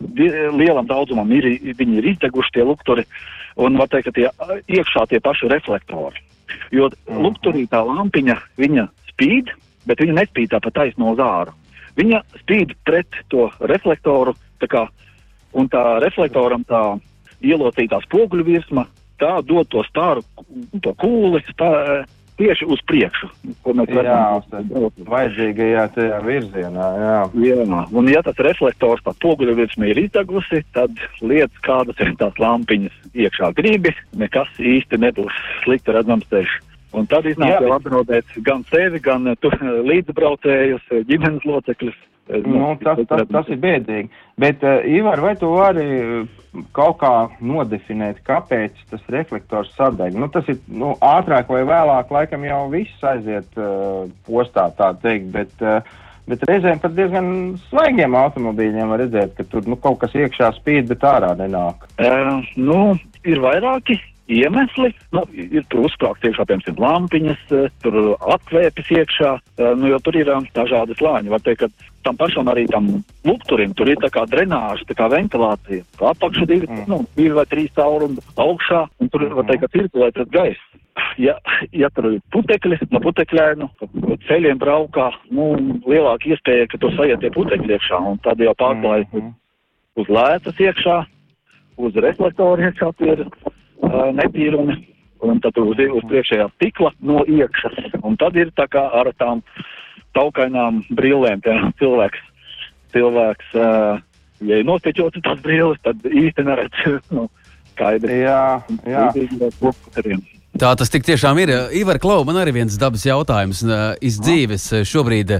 lielam 0.00 0.88
daudzumam, 0.88 1.30
ir, 1.32 1.46
viņi 1.76 1.98
ir 2.00 2.08
izdeguši 2.14 2.54
tie 2.56 2.64
lukturi, 2.64 3.04
un 3.60 3.78
var 3.80 3.88
teikt, 3.92 4.10
ka 4.10 4.16
tie 4.16 4.28
iekšā 4.76 5.06
tie 5.10 5.20
paši 5.20 5.48
reflektori. 5.52 6.22
Jo 6.70 6.88
-hmm. 6.88 7.22
lukturī 7.24 7.66
tā 7.68 7.82
lampiņa, 7.84 8.36
viņa 8.56 8.88
spīd, 9.10 9.50
bet 9.86 10.00
viņa 10.00 10.14
nespīd 10.20 10.50
tā 10.50 10.60
pa 10.60 10.70
taisno 10.70 11.14
zāru. 11.16 11.52
Viņa 11.96 12.22
spīd 12.42 12.74
pret 12.84 13.08
to 13.28 13.50
reflektoru, 13.60 14.34
tā 14.60 14.66
kā, 14.66 14.88
un 15.52 15.68
tā 15.68 16.00
reflektoram 16.00 16.64
tā 16.64 17.00
ielocītā 17.42 18.00
spoguļu 18.04 18.44
virsma, 18.44 18.86
tā 19.20 19.36
dod 19.46 19.68
to 19.72 19.84
stāru, 19.88 20.24
to 20.84 20.94
kūli, 21.00 21.42
spā, 21.50 21.70
tieši 22.40 22.68
uz 22.72 22.80
priekšu, 22.88 23.28
mēs. 23.66 23.92
Jā, 24.06 24.20
vajadzīgajā 25.10 25.84
tajā 25.96 26.20
virzienā, 26.24 26.86
jā. 27.02 27.18
jā. 27.44 27.82
Un 27.92 28.08
ja 28.10 28.22
tas 28.24 28.40
reflektors 28.46 29.04
pa 29.04 29.14
poguļu 29.22 29.58
virsmu 29.60 29.90
ir 29.90 30.00
izdegusi, 30.06 30.62
tad 30.76 30.96
lietas, 31.20 31.60
kādas 31.66 32.00
ir 32.00 32.14
tās 32.20 32.40
lampiņas 32.40 32.96
iekšā 33.26 33.52
gribi, 33.58 33.92
nekas 34.16 34.50
īsti 34.56 35.00
nebūs 35.04 35.40
slikti 35.64 35.96
redzams 35.96 36.28
ceļš. 36.32 36.58
Un 36.96 37.06
tad 37.06 37.26
iznāk 37.30 37.60
jau 37.62 37.74
apdraudēt 37.76 38.32
gan 38.46 38.64
sevi, 38.70 38.98
gan 39.04 39.28
tu, 39.42 39.52
līdzbraucējus, 39.90 40.88
ģimenes 41.06 41.46
locekļus. 41.46 42.06
Nu, 42.46 42.74
tas, 42.82 43.00
tas, 43.08 43.24
tas 43.30 43.48
ir 43.50 43.58
bēdīgi. 43.62 44.10
Bet, 44.40 44.62
uh, 44.66 44.84
Ivar, 44.86 45.22
vai 45.24 45.34
tu 45.38 45.50
vari 45.54 45.86
kaut 46.76 46.98
kā 47.00 47.12
nodefinēt, 47.42 48.22
kāpēc 48.26 48.78
tas 48.90 49.02
reflektors 49.12 49.72
sadeg? 49.76 50.16
Nu, 50.18 50.30
tas 50.32 50.48
ir 50.50 50.60
nu, 50.66 50.94
ātrāk 51.04 51.50
vai 51.52 51.62
vēlāk, 51.68 52.12
laikam 52.14 52.46
jau 52.46 52.62
viss 52.72 53.06
aiziet 53.12 53.58
uh, 53.58 54.06
postā, 54.26 54.70
tā 54.78 54.92
teikt, 55.02 55.34
bet, 55.34 55.58
uh, 55.64 55.98
Bet 56.30 56.44
reizēm 56.46 56.78
pat 56.78 56.92
diezgan 56.94 57.26
svaigiem 57.72 58.12
automobīļiem 58.14 58.92
var 58.92 59.00
redzēt, 59.02 59.32
ka 59.34 59.42
tur 59.50 59.64
nu, 59.66 59.74
kaut 59.82 59.96
kas 60.04 60.12
iekšā 60.14 60.52
spīd, 60.60 60.86
bet 60.86 61.02
ārā 61.02 61.32
nenāk. 61.34 61.88
Uh, 61.98 62.44
nu, 62.54 62.76
ir 63.26 63.40
vairāki 63.42 63.96
iemesli. 64.30 64.92
Nu, 65.16 65.24
ir 65.34 65.64
tur 65.72 65.88
uzsprāgts 65.88 66.28
iekšā, 66.28 66.46
piemēram, 66.46 66.78
lampiņas, 66.84 67.42
tur 67.82 67.98
atvēpjas 68.36 68.92
iekšā, 69.00 69.32
nu, 69.80 69.90
jo 69.90 69.98
tur 70.06 70.20
ir 70.20 70.30
dažādi 70.54 70.96
slāņi. 71.00 71.32
Var 71.34 71.44
teikt, 71.46 71.64
ka 71.64 71.89
tam 72.06 72.16
pašam 72.16 72.48
arī 72.48 72.66
tam 72.70 72.88
lukturim 73.26 73.74
tur 73.76 73.88
ir 73.88 74.00
tā 74.00 74.10
kā 74.12 74.24
drenāža, 74.30 74.86
tā 74.88 74.96
kā 74.98 75.08
ventilācija. 75.12 75.84
Apakšā 76.00 76.46
divi, 76.48 76.68
mm. 76.68 76.86
nu, 76.88 77.02
divi 77.16 77.34
vai 77.36 77.46
trīs 77.50 77.72
caurumi 77.76 78.22
augšā, 78.40 78.86
un 79.00 79.12
tur, 79.12 79.26
var 79.36 79.48
teikt, 79.50 79.66
ka 79.66 79.74
cirkulē 79.76 80.12
tas 80.16 80.30
gaiss 80.32 80.70
ja, 81.26 81.36
ja 81.72 81.90
tur 81.94 82.10
ir 82.14 82.20
putekļi, 82.34 82.78
no 82.92 83.00
putekļēnu, 83.04 83.68
ceļiem 84.28 84.60
braukā, 84.60 85.10
nu, 85.34 85.52
lielāka 85.88 86.30
iespēja, 86.32 86.68
ka 86.70 86.80
tur 86.82 86.94
sajiet 86.96 87.22
tie 87.22 87.32
putekļi 87.34 87.76
iekšā, 87.76 88.00
un 88.12 88.20
tad 88.24 88.42
jau 88.42 88.54
pārklājas 88.58 89.08
mm 89.10 89.20
-hmm. 89.20 89.34
uz, 90.02 90.12
lētas 90.18 90.62
iekšā, 90.66 90.96
uz 91.80 92.00
reflektoru 92.06 92.68
iekšā 92.68 92.92
tie 92.98 93.12
ir 93.16 93.26
uh, 93.26 94.08
netīrumi, 94.16 94.78
un 95.26 95.40
tad 95.40 95.58
uz, 95.58 95.76
uz 95.76 96.08
priekšējā 96.12 96.48
stikla 96.56 96.92
no 97.00 97.24
iekšas, 97.26 97.78
un 98.02 98.16
tad 98.16 98.36
ir 98.36 98.52
tā 98.56 98.68
kā 98.68 98.86
ar 99.00 99.12
tām 99.18 99.42
taukainām 100.16 100.82
brillēm, 100.96 101.42
piemēram, 101.44 101.74
cilvēks, 101.80 102.24
cilvēks, 102.94 103.52
uh, 103.58 104.00
ja 104.46 104.60
ir 104.60 104.68
nostiķots 104.68 105.22
tās 105.26 105.40
brilles, 105.44 105.80
tad 105.86 106.02
īsti 106.06 106.46
neredz, 106.48 106.84
nu, 107.16 107.28
skaidri. 107.74 108.22
Jā, 108.24 108.42
jā. 108.88 109.06
Tā 110.60 110.74
tas 110.76 110.90
tik 110.92 111.06
tiešām 111.08 111.38
ir. 111.40 111.50
Ivar 111.72 111.96
Klau, 111.96 112.20
man 112.28 112.36
arī 112.36 112.52
viens 112.58 112.74
dabas 112.76 113.06
jautājums. 113.06 113.62
Iz 114.04 114.18
dzīves 114.20 114.66
šobrīd 114.84 115.30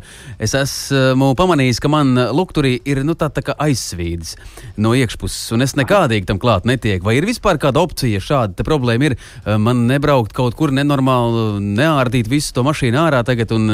es 0.41 0.55
esmu 0.57 1.35
pamanījis, 1.37 1.81
ka 1.85 1.91
man 1.93 2.17
lukturī 2.33 2.79
ir 2.89 3.03
nu, 3.05 3.13
tā, 3.21 3.29
tā 3.29 3.43
kā 3.45 3.53
aizsvīdis 3.61 4.39
no 4.81 4.95
iekšpuses, 4.97 5.51
un 5.53 5.67
es 5.67 5.77
nekādīgi 5.77 6.25
tam 6.31 6.41
klāt 6.41 6.65
netieku. 6.65 7.05
Vai 7.11 7.19
ir 7.19 7.29
vispār 7.29 7.61
kāda 7.61 7.83
opcija 7.85 8.23
šāda 8.25 8.65
problēma? 8.65 9.11
Ir 9.11 9.61
man 9.61 9.85
nebraukt 9.91 10.33
kaut 10.33 10.57
kur 10.57 10.73
nenormāli, 10.73 11.61
neārdīt 11.69 12.31
visu 12.33 12.57
to 12.57 12.65
mašīnu 12.65 13.03
ārā 13.03 13.21
tagad 13.29 13.53
un 13.53 13.69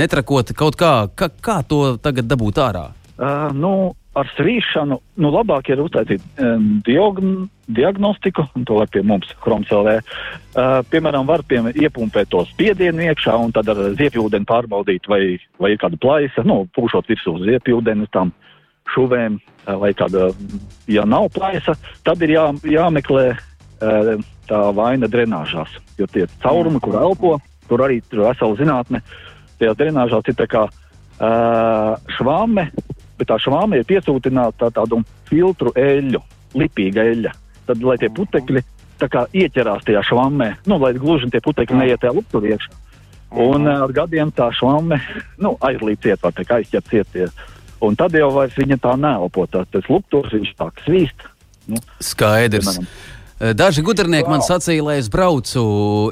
netrakot 0.00 0.54
kaut 0.56 0.80
kā. 0.80 0.94
Kā, 1.12 1.28
kā 1.28 1.58
to 1.68 1.98
tagad 2.00 2.32
dabūt 2.32 2.62
ārā? 2.70 2.86
Uh, 3.16 3.52
nu, 3.52 3.74
ar 4.16 4.32
svīšanu 4.32 4.96
nu, 5.20 5.28
labāk 5.32 5.68
ir 5.72 5.84
uztaisīt 5.84 6.24
um, 6.40 6.78
diagn, 6.88 7.50
diagnostiku, 7.66 8.46
un 8.54 8.64
to 8.64 8.78
var 8.78 8.90
pie 8.92 9.02
mums, 9.06 9.30
Chromsēlē. 9.42 9.98
Uh, 10.56 10.80
piemēram, 10.90 11.26
var 11.28 11.42
pie, 11.48 11.60
iepumpēt 11.74 12.30
to 12.32 12.44
spiedienu 12.52 13.08
iekšā 13.08 13.34
un 13.42 13.52
tad 13.54 13.68
ar 13.72 13.82
ziepjūdeni 13.98 14.48
pārbaudīt, 14.48 15.08
vai, 15.10 15.36
vai 15.60 15.74
ir 15.74 15.80
kāda 15.82 15.98
plaisa, 16.00 16.44
nu, 16.46 16.62
pūšot 16.76 17.10
virsū 17.10 17.36
ziepjūdeni 17.42 18.08
tam 18.14 18.32
šuvēm, 18.94 19.38
uh, 19.40 19.74
vai 19.82 19.92
kāda, 19.98 20.30
ja 20.90 21.04
nav 21.08 21.28
plaisa, 21.34 21.74
tad 22.06 22.22
ir 22.22 22.36
jā, 22.36 22.46
jāmeklē 22.76 23.28
uh, 23.34 24.12
tā 24.46 24.62
vaina 24.76 25.10
drenāžās, 25.10 25.78
jo 25.98 26.06
tie 26.10 26.28
caurumi, 26.42 26.80
kur 26.82 27.00
elpo, 27.02 27.36
tur 27.66 27.82
arī 27.86 27.98
tur 28.06 28.28
vesela 28.28 28.58
zinātne, 28.58 29.02
tajās 29.58 29.78
drenāžās 29.80 30.30
ir 30.30 30.38
tā 30.38 30.46
kā 30.50 30.66
uh, 30.68 31.96
švāme, 32.18 32.68
bet 33.18 33.30
tā 33.32 33.40
švāme 33.42 33.80
ir 33.80 33.88
piesūtināta 33.88 34.68
tā, 34.68 34.70
tādu 34.80 35.02
filtru 35.26 35.74
eļļu, 35.74 36.22
lipīga 36.62 37.08
eļļa. 37.10 37.34
Tad, 37.66 37.82
lai 37.82 37.96
tie 38.00 38.10
putekļi 38.14 38.62
ieķerās 39.36 39.84
tajā 39.86 40.02
švāmē, 40.08 40.52
nu, 40.70 40.78
lai 40.80 40.94
gluži 40.96 41.28
tie 41.32 41.42
putekļi 41.44 41.80
neiet 41.82 42.00
tajā 42.02 42.14
lukturī 42.16 42.54
iekšā. 42.54 42.82
Un 43.42 43.66
ar 43.68 43.92
gadiem 43.92 44.30
tā 44.32 44.48
švāme 44.54 45.00
nu, 45.42 45.56
aizlīd 45.66 46.00
ciet, 46.04 46.22
var 46.22 46.32
teikt, 46.36 46.54
aizķert 46.56 46.92
cietie. 46.92 47.26
Un 47.84 47.98
tad 47.98 48.14
jau 48.16 48.30
viņa 48.32 48.78
tā 48.80 48.94
neelpo, 48.96 49.44
tā, 49.50 49.66
tas 49.68 49.90
lukturs, 49.90 50.32
viņš 50.32 50.54
tā 50.56 50.70
svīst. 50.86 51.26
Nu, 51.66 51.82
Skaidrs. 52.00 52.70
Piemēram. 52.78 52.88
Daži 53.58 53.82
gudrinieki 53.84 54.30
wow. 54.30 54.38
man 54.38 54.46
sacīja, 54.46 54.84
lai 54.86 54.96
es 55.02 55.10
braucu 55.12 55.60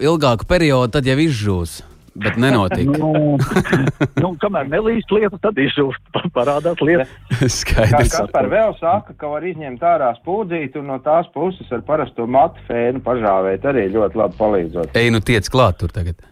ilgāku 0.05 0.45
periodu, 0.45 0.91
tad 0.99 1.07
jau 1.09 1.17
izžūs. 1.25 1.79
Bet 2.15 2.37
nenotika. 2.39 2.99
nu, 2.99 3.35
nu, 4.23 4.29
kamēr 4.39 4.69
nelīst 4.71 5.11
lietas, 5.11 5.41
tad 5.43 5.59
izžūst, 5.59 6.03
parādās 6.37 6.83
lietas. 6.85 7.11
Skaidrs. 7.59 8.15
Kā 8.15 8.27
par 8.35 8.51
vēl 8.53 8.77
saka, 8.79 9.17
ka 9.19 9.33
var 9.33 9.47
izņemt 9.47 9.83
ārā 9.83 10.13
spūdzīt 10.21 10.79
un 10.79 10.93
no 10.93 11.01
tās 11.03 11.27
puses 11.35 11.73
ar 11.75 11.83
parasto 11.87 12.29
matu 12.31 12.63
fēnu 12.69 13.03
pažāvēt 13.05 13.67
arī 13.67 13.89
ļoti 13.97 14.23
labi 14.23 14.39
palīdzot. 14.39 14.95
Ej, 15.01 15.11
nu 15.15 15.23
tiec 15.27 15.51
klāt 15.51 15.83
tur 15.83 15.95
tagad. 15.95 16.23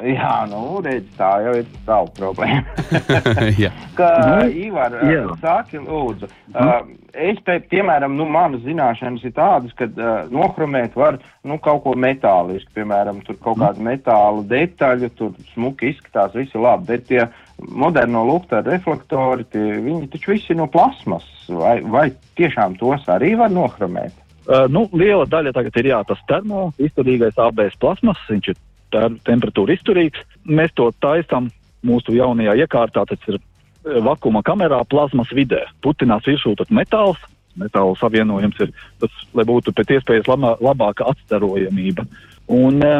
Jā, 0.00 0.46
nu, 0.48 0.80
redz, 0.80 1.08
tā 1.18 1.28
jau 1.44 1.52
ir 1.60 1.66
tāla 1.84 2.08
problēma. 2.16 2.62
Kā 3.98 4.12
Ivar, 4.48 4.94
jā. 5.04 5.26
sāki, 5.42 5.80
lūdzu. 5.84 6.30
Uh, 6.54 6.88
es 7.12 7.40
te, 7.44 7.58
piemēram, 7.68 8.14
nu, 8.16 8.24
manas 8.32 8.62
zināšanas 8.64 9.26
ir 9.28 9.34
tādas, 9.36 9.74
ka 9.76 9.90
uh, 9.90 10.30
nohromēt 10.32 10.96
var, 10.96 11.18
nu, 11.44 11.58
kaut 11.60 11.82
ko 11.84 11.92
metālisku, 12.00 12.72
piemēram, 12.78 13.20
tur 13.26 13.36
kaut 13.42 13.58
mm. 13.58 13.66
kādu 13.66 13.86
metālu 13.90 14.46
detaļu, 14.48 15.12
tur 15.18 15.36
smuki 15.52 15.92
izskatās, 15.92 16.32
visi 16.38 16.60
labi, 16.60 16.88
bet 16.94 17.06
tie 17.10 17.26
moderno 17.68 18.24
lukta 18.24 18.62
reflektori, 18.64 19.44
tie, 19.52 19.66
viņi 19.84 20.08
taču 20.14 20.32
visi 20.32 20.56
no 20.56 20.70
plasmas, 20.72 21.28
vai, 21.52 21.76
vai 21.84 22.08
tiešām 22.40 22.80
tos 22.80 23.04
arī 23.12 23.34
var 23.42 23.52
nohromēt? 23.52 24.16
Uh, 24.48 24.64
nu, 24.72 24.86
liela 24.96 25.28
daļa 25.28 25.52
tagad 25.54 25.76
ir 25.82 25.92
jā, 25.92 26.00
tas 26.08 26.24
termo 26.30 26.70
izturīgais 26.80 27.36
ABS 27.36 27.76
plasmas, 27.84 28.24
viņš 28.32 28.54
ir 28.54 28.60
temperatūra 28.92 29.76
izturīgs. 29.76 30.22
Mēs 30.44 30.74
to 30.78 30.90
taisām 31.02 31.50
mūsu 31.86 32.14
jaunajā 32.16 32.56
iekārtā, 32.64 33.04
tas 33.08 33.28
ir 33.28 33.38
e, 33.38 33.42
vakuma 34.04 34.42
kamerā, 34.46 34.82
plazmas 34.88 35.32
vidē. 35.34 35.64
Putinās 35.84 36.26
virsū 36.28 36.54
tas 36.58 36.72
metāls, 36.74 37.20
metāla 37.60 37.96
savienojums 38.00 38.60
ir 38.64 38.74
tas, 39.02 39.22
lai 39.36 39.46
būtu 39.48 39.74
pēc 39.76 39.96
iespējas 39.98 40.28
labā, 40.30 40.56
labāka 40.64 41.08
atstarojamība. 41.12 42.06
Un 42.52 42.82
e, 42.84 42.94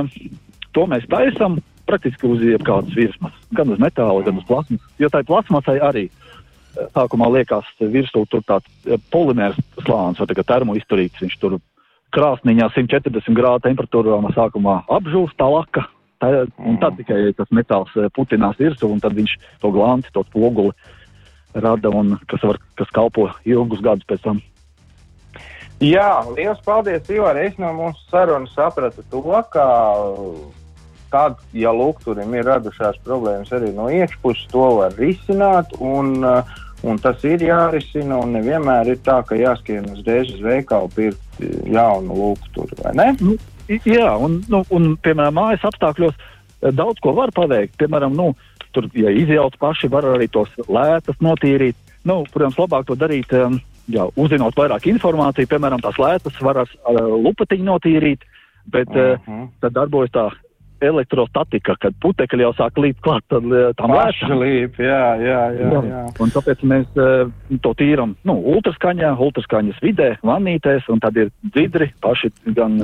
to 0.76 0.87
mēs 0.90 1.07
taisām 1.11 1.61
praktiski 1.90 2.29
uz 2.31 2.42
jebkādas 2.44 2.94
virsmas, 2.94 3.35
gan 3.57 3.72
uz 3.72 3.81
metāla, 3.83 4.22
gan 4.26 4.38
uz 4.38 4.46
plasmas, 4.48 4.83
jo 5.00 5.11
tai 5.12 5.24
plasmasai 5.26 5.79
arī 5.83 6.07
e, 6.09 6.12
sākumā 6.94 7.31
liekas 7.37 7.68
virsū 7.81 8.24
tur 8.31 8.44
tāds 8.46 8.68
e, 8.87 9.00
polimērs 9.12 9.59
slānis, 9.83 10.22
vai 10.22 10.46
termoizturīgs, 10.55 11.24
viņš 11.24 11.40
tur 11.42 11.59
krāsniņā 12.14 12.68
140 12.75 13.37
grādu 13.37 13.68
temperatūrā 13.68 14.18
sākumā 14.37 14.83
apžūst 14.90 15.38
tā 15.38 15.49
laka. 15.51 15.87
Tā, 16.20 16.44
un 16.61 16.77
tad 16.77 16.99
tikai 16.99 17.31
tas 17.33 17.49
metāls 17.49 17.92
eh, 17.96 18.11
putinās 18.12 18.59
virsū, 18.61 18.90
un 18.92 18.99
tad 19.01 19.14
viņš 19.16 19.38
to 19.62 19.70
glanci, 19.73 20.11
to 20.12 20.20
spoguli 20.29 20.75
rada, 21.55 21.88
un 21.88 22.18
kas, 22.29 22.42
var, 22.44 22.59
kas 22.77 22.92
kalpo 22.92 23.31
ilgus 23.49 23.81
gadus 23.81 24.05
pēc 24.11 24.27
tam. 24.27 24.42
Jā, 25.81 26.20
liels 26.37 26.61
paldies, 26.61 27.09
Ivar. 27.09 27.40
Es 27.40 27.57
no 27.57 27.73
mūsu 27.73 28.05
sarunas 28.11 28.53
sapratu 28.53 29.01
to, 29.09 29.23
ka 29.49 29.64
tad, 31.11 31.40
ja 31.57 31.73
lukturim 31.73 32.35
ir 32.37 32.44
radušās 32.46 33.01
problēmas 33.07 33.49
arī 33.57 33.73
no 33.73 33.88
iekšpuses, 33.88 34.44
to 34.53 34.66
var 34.83 34.92
risināt. 35.01 35.73
Un, 35.81 36.18
uh, 36.20 36.61
Un 36.82 36.98
tas 37.02 37.20
ir 37.28 37.42
jārisina, 37.44 38.16
un 38.22 38.32
nevienmēr 38.38 38.94
ir 38.94 39.00
tā, 39.04 39.18
ka 39.26 39.36
jāskrien 39.36 39.88
uzreiz 39.92 40.30
uz 40.32 40.40
veikalu 40.44 40.88
pirkt 40.94 41.42
jaunu 41.68 42.16
lūgturu, 42.16 42.78
vai 42.80 42.94
ne? 42.96 43.08
Nu, 43.20 43.36
jā, 43.68 44.08
un, 44.16 44.38
nu, 44.48 44.62
un, 44.72 44.94
piemēram, 45.04 45.36
mājas 45.36 45.66
apstākļos 45.68 46.16
eh, 46.16 46.70
daudz 46.72 47.02
ko 47.04 47.12
var 47.18 47.32
paveikt. 47.36 47.76
Piemēram, 47.80 48.16
nu, 48.16 48.30
tur, 48.72 48.88
ja 48.96 49.12
izjauc 49.12 49.58
paši, 49.60 49.90
var 49.92 50.08
arī 50.08 50.30
tos 50.32 50.52
lētas 50.68 51.20
notīrīt. 51.20 51.76
Nu, 52.08 52.22
protams, 52.32 52.56
labāk 52.60 52.88
to 52.88 52.96
darīt, 52.96 53.32
um, 53.36 53.58
jā, 53.92 54.06
uzzinot 54.16 54.56
vairāk 54.56 54.88
informāciju. 54.88 55.50
Piemēram, 55.50 55.82
tās 55.84 56.00
lētas 56.00 56.38
var 56.40 56.62
ar, 56.64 56.76
ar 56.88 57.00
lupatiņu 57.26 57.66
notīrīt, 57.66 58.24
bet 58.72 58.88
uh 58.94 59.18
-huh. 59.20 59.42
uh, 59.42 59.50
tad 59.60 59.76
darbojas 59.76 60.16
tā 60.16 60.30
elektrostatika, 60.84 61.76
kad 61.80 61.96
putekļi 62.02 62.46
jau 62.46 62.52
sāk 62.58 62.78
līdz 62.80 63.04
klāt 63.04 63.26
tam 63.30 63.94
lēšam. 63.94 64.36
Līp, 64.40 64.80
jā, 64.82 65.02
jā, 65.20 65.42
jā, 65.56 65.82
jā. 65.90 66.04
Un 66.22 66.32
tāpēc 66.34 66.64
mēs 66.66 67.00
uh, 67.00 67.30
to 67.64 67.74
tīram, 67.78 68.16
nu, 68.28 68.38
ultraskaņā, 68.54 69.12
ultraskaņas 69.28 69.82
vidē, 69.84 70.12
vannītēs, 70.26 70.88
un 70.92 71.02
tad 71.04 71.18
ir 71.20 71.32
dzidri, 71.52 71.90
paši 72.04 72.32
gan 72.56 72.80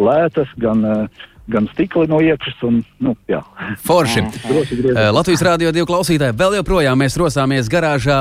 lētas, 0.00 0.52
gan 0.60 0.86
uh, 0.86 1.26
gan 1.50 1.68
stikli 1.72 2.06
no 2.10 2.20
iekšas. 2.22 2.58
Un, 2.68 2.80
nu, 3.02 3.14
jā. 3.30 3.40
Forši. 3.86 4.22
Uh, 4.50 5.00
Latvijas 5.14 5.44
Rādio 5.46 5.72
2 5.74 5.86
klausītāji 5.88 6.36
vēl 6.38 6.58
joprojām 6.60 7.00
mēs 7.00 7.18
rosāmies 7.20 7.70
garāžā. 7.72 8.20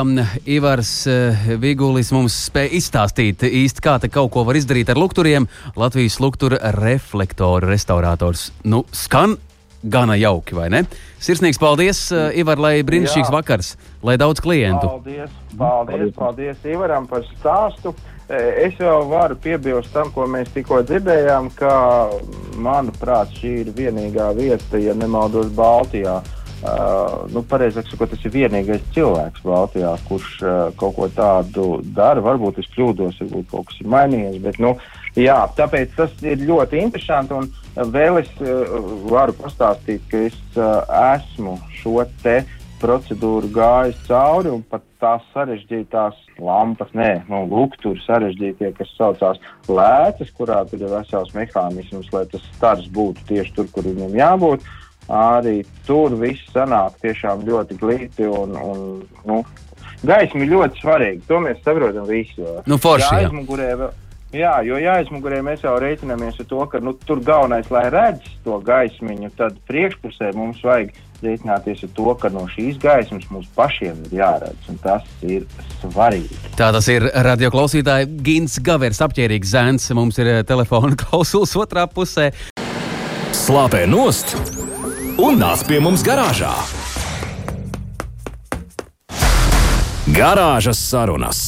Ivars 0.50 0.94
uh, 1.10 1.52
Vigulis 1.62 2.14
mums 2.16 2.38
spēja 2.48 2.74
izstāstīt 2.80 3.46
īsti, 3.50 3.84
kā 3.86 3.98
te 4.02 4.12
kaut 4.14 4.32
ko 4.36 4.46
var 4.48 4.60
izdarīt 4.60 4.92
ar 4.92 5.00
lukturiem. 5.02 5.50
Latvijas 5.80 6.20
luktura 6.24 6.62
reflektoru 6.80 7.70
restaurators. 7.70 8.50
Nu, 8.64 8.86
skan 8.96 9.38
gana 9.84 10.18
jauki, 10.20 10.56
vai 10.58 10.68
ne? 10.74 10.84
Sirsnīgs 11.24 11.60
paldies, 11.62 12.06
uh, 12.12 12.30
Ivar, 12.36 12.60
lai 12.60 12.80
brīnišķīgs 12.88 13.32
vakars, 13.34 13.76
lai 14.04 14.18
daudz 14.20 14.44
klientu. 14.44 14.88
Paldies, 14.88 15.36
paldies, 15.60 16.16
paldies 16.18 16.72
Ivaram 16.72 17.08
par 17.10 17.28
stāstu. 17.36 17.96
Es 18.30 18.76
jau 18.78 19.08
varu 19.10 19.34
piebilst 19.42 19.90
tam, 19.94 20.12
ko 20.14 20.28
mēs 20.30 20.52
tikko 20.54 20.84
dzirdējām, 20.86 21.48
ka, 21.58 21.72
manuprāt, 22.62 23.32
šī 23.40 23.54
ir 23.64 23.72
vienīgā 23.74 24.28
vieta, 24.38 24.78
ja 24.78 24.94
nemaldos, 24.94 25.50
Baltijā, 25.58 26.20
Uh, 26.60 27.22
nu, 27.32 27.40
pareizāk 27.48 27.88
sakot, 27.88 28.10
tas 28.12 28.24
ir 28.28 28.34
vienīgais 28.34 28.82
cilvēks 28.92 29.46
Baltijā, 29.48 29.94
kurš 30.10 30.32
uh, 30.44 30.56
kaut 30.76 30.98
ko 30.98 31.08
tādu 31.16 31.68
dara. 31.96 32.20
Varbūt 32.20 32.60
es 32.60 32.68
kļūdos, 32.74 33.22
varbūt 33.22 33.48
kaut 33.54 33.70
kas 33.70 33.78
ir 33.80 33.88
mainījies. 33.94 34.42
Bet, 34.44 34.60
nu, 34.60 34.74
jā, 35.16 35.38
tāpēc 35.56 35.96
tas 35.96 36.12
ir 36.20 36.44
ļoti 36.44 36.82
interesanti. 36.84 37.38
Un 37.40 37.94
vēl 37.96 38.20
es 38.26 38.34
uh, 38.44 38.76
varu 39.08 39.38
pastāstīt, 39.40 40.04
ka 40.12 40.26
es 40.28 40.36
uh, 40.60 40.84
esmu 41.16 41.56
šo 41.80 42.04
te 42.26 42.42
procedūru 42.82 43.50
gājis 43.54 44.00
cauri 44.08 44.52
un 44.54 44.64
pat 44.68 44.84
tās 45.00 45.24
sarežģītās 45.34 46.18
lampas, 46.44 46.92
nē, 46.98 47.12
nu, 47.32 47.44
lukturi 47.52 48.02
sarežģītie, 48.04 48.72
kas 48.78 48.92
saucās 48.98 49.40
lētas, 49.68 50.32
kurā 50.36 50.62
tur 50.70 50.84
ir 50.84 50.92
vesels 50.92 51.32
mehānisms, 51.36 52.12
lai 52.16 52.26
tas 52.32 52.44
stars 52.56 52.90
būtu 52.96 53.28
tieši 53.32 53.56
tur, 53.56 53.72
kur 53.76 53.88
viņam 53.88 54.18
jābūt. 54.20 54.68
Arī 55.10 55.64
tur 55.88 56.14
viss 56.22 56.52
sanāk 56.54 57.00
tiešām 57.02 57.42
ļoti 57.48 57.80
glīti 57.80 58.28
un, 58.30 58.54
un 58.54 58.84
nu, 59.26 59.40
gaisma 60.06 60.46
ļoti 60.46 60.84
svarīga. 60.84 61.26
To 61.32 61.40
mēs 61.42 61.64
saprotam 61.64 62.06
visi. 62.10 62.46
Nu, 62.70 62.78
forši, 62.78 63.08
jā, 63.08 63.24
aizmugurē, 63.24 63.72
jā, 64.38 64.54
jo 64.68 64.78
jāizmugurē 64.78 65.42
mēs 65.46 65.66
jau 65.66 65.76
reiķinamies 65.82 66.38
ar 66.44 66.50
to, 66.52 66.62
ka 66.70 66.84
nu, 66.84 66.94
tur 67.10 67.24
galvenais, 67.26 67.72
lai 67.74 67.88
redz 67.94 68.30
to 68.46 68.60
gaismiņu, 68.66 69.32
tad 69.40 69.58
priekšpusē 69.72 70.36
mums 70.38 70.62
vajag 70.66 70.94
rēķināties 71.24 71.84
ar 71.88 71.92
to, 71.98 72.08
ka 72.22 72.32
no 72.34 72.46
šīs 72.52 72.80
gaismas 72.82 73.28
mums 73.34 73.50
pašiem 73.58 74.00
ir 74.08 74.20
jāredz, 74.22 74.70
un 74.72 74.80
tas 74.84 75.06
ir 75.26 75.46
svarīgi. 75.80 76.40
Tā 76.60 76.72
tas 76.76 76.90
ir 76.92 77.08
radioklausītāji 77.30 78.10
Gins 78.26 78.60
Gavers, 78.66 79.02
apģērbīgs 79.06 79.54
zēns. 79.56 79.90
Mums 79.98 80.20
ir 80.22 80.32
telefona 80.50 80.98
klausulas 81.04 81.56
otrā 81.60 81.88
pusē. 81.92 82.30
Slāpē 83.36 83.86
nost 83.90 84.36
un 85.20 85.40
nāc 85.42 85.66
pie 85.68 85.82
mums 85.84 86.04
garāžā. 86.06 86.54
Garāžas 90.10 90.80
sarunas. 90.82 91.42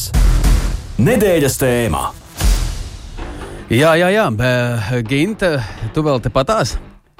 Nedēļas 1.02 1.56
tēmā. 1.58 2.02
Jā, 3.72 3.96
jā, 3.98 4.10
jā. 4.14 4.28
Ginta, 5.08 5.56
tu 5.96 6.04
vēl 6.06 6.20
te 6.22 6.30
patās? 6.34 6.76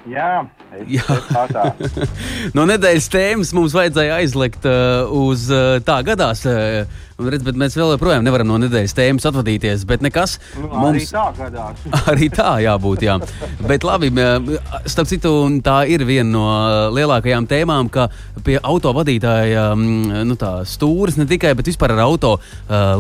Jā, 0.10 0.44
no 2.58 2.66
nedēļas 2.70 3.10
tēmas 3.12 3.52
mums 3.58 3.76
vajadzēja 3.76 4.20
aizlikt 4.22 4.68
uh, 4.70 5.10
uz 5.28 5.50
uh, 5.52 5.80
tā 5.84 6.00
gadās. 6.08 6.46
Uh, 6.48 6.86
redz, 7.30 7.46
bet 7.46 7.60
mēs 7.60 7.76
vēl 7.78 7.94
joprojām 7.96 8.26
nevaram 8.26 8.50
no 8.50 8.58
nedēļas 8.64 8.96
tēmas 8.98 9.28
atvadīties. 9.30 9.86
Bet 9.90 10.04
nekas. 10.06 10.38
Nu, 10.58 10.70
mums... 10.72 11.06
Arī 11.06 11.06
tā 11.12 11.26
gadās. 11.38 11.86
arī 12.14 12.30
tā 12.34 12.50
jābūt. 12.66 13.06
Jā. 13.06 13.18
bet 13.68 13.86
labi, 13.88 14.12
starp 14.90 15.10
citu, 15.12 15.34
tā 15.66 15.82
ir 15.92 16.06
viena 16.08 16.30
no 16.32 16.46
lielākajām 16.96 17.48
tēmām, 17.50 17.92
ka 17.94 18.08
pie 18.46 18.58
autovadītāja 18.58 19.72
nu, 19.78 20.38
stūres 20.68 21.20
ne 21.20 21.28
tikai, 21.30 21.54
bet 21.58 21.70
vispār 21.72 21.96
ar 21.96 22.06
auto 22.08 22.38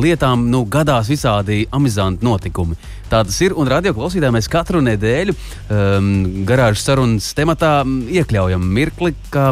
lietām 0.01 0.49
nu, 0.51 0.65
gadās 0.69 1.11
visādi 1.11 1.63
amizanti 1.71 2.27
notikumi. 2.27 2.77
Tā 3.11 3.25
tas 3.27 3.35
ir. 3.43 3.51
Un 3.59 3.67
radio 3.67 3.91
klausītājiem 3.91 4.37
mēs 4.37 4.47
katru 4.51 4.79
nedēļu 4.85 5.33
um, 5.35 6.11
garāžas 6.47 6.85
sarunas 6.87 7.27
tematā 7.35 7.81
iekļaujam 8.07 8.63
mirkli, 8.77 9.11
kā 9.33 9.49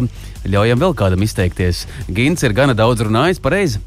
ļaujam 0.48 0.80
vēl 0.80 0.96
kādam 0.96 1.24
izteikties. 1.26 1.84
Gins 2.08 2.46
ir 2.46 2.56
gana 2.56 2.76
daudz 2.78 3.04
runājis, 3.04 3.42
pareizi? 3.44 3.82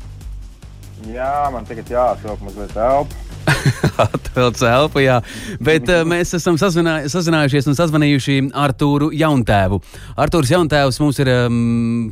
Jā, 1.12 1.50
man 1.52 1.66
tagad 1.68 1.89
jāatvilk 1.92 2.44
mazliet 2.46 2.76
elpu. 2.80 3.20
Atvēlts 4.04 4.63
elpu, 4.66 5.02
jā. 5.04 5.18
Bet 5.63 5.89
uh, 5.92 6.04
mēs 6.08 6.32
esam 6.38 6.56
sazinā, 6.60 6.96
sazinājušies 7.12 7.68
un 7.70 7.78
sazvanījuši 7.78 8.38
Artūru 8.63 9.10
Jauntēvu. 9.16 9.82
Artūrs 10.24 10.54
Jauntēvs 10.54 11.00
mums 11.04 11.20
ir 11.24 11.32
um, 11.34 11.58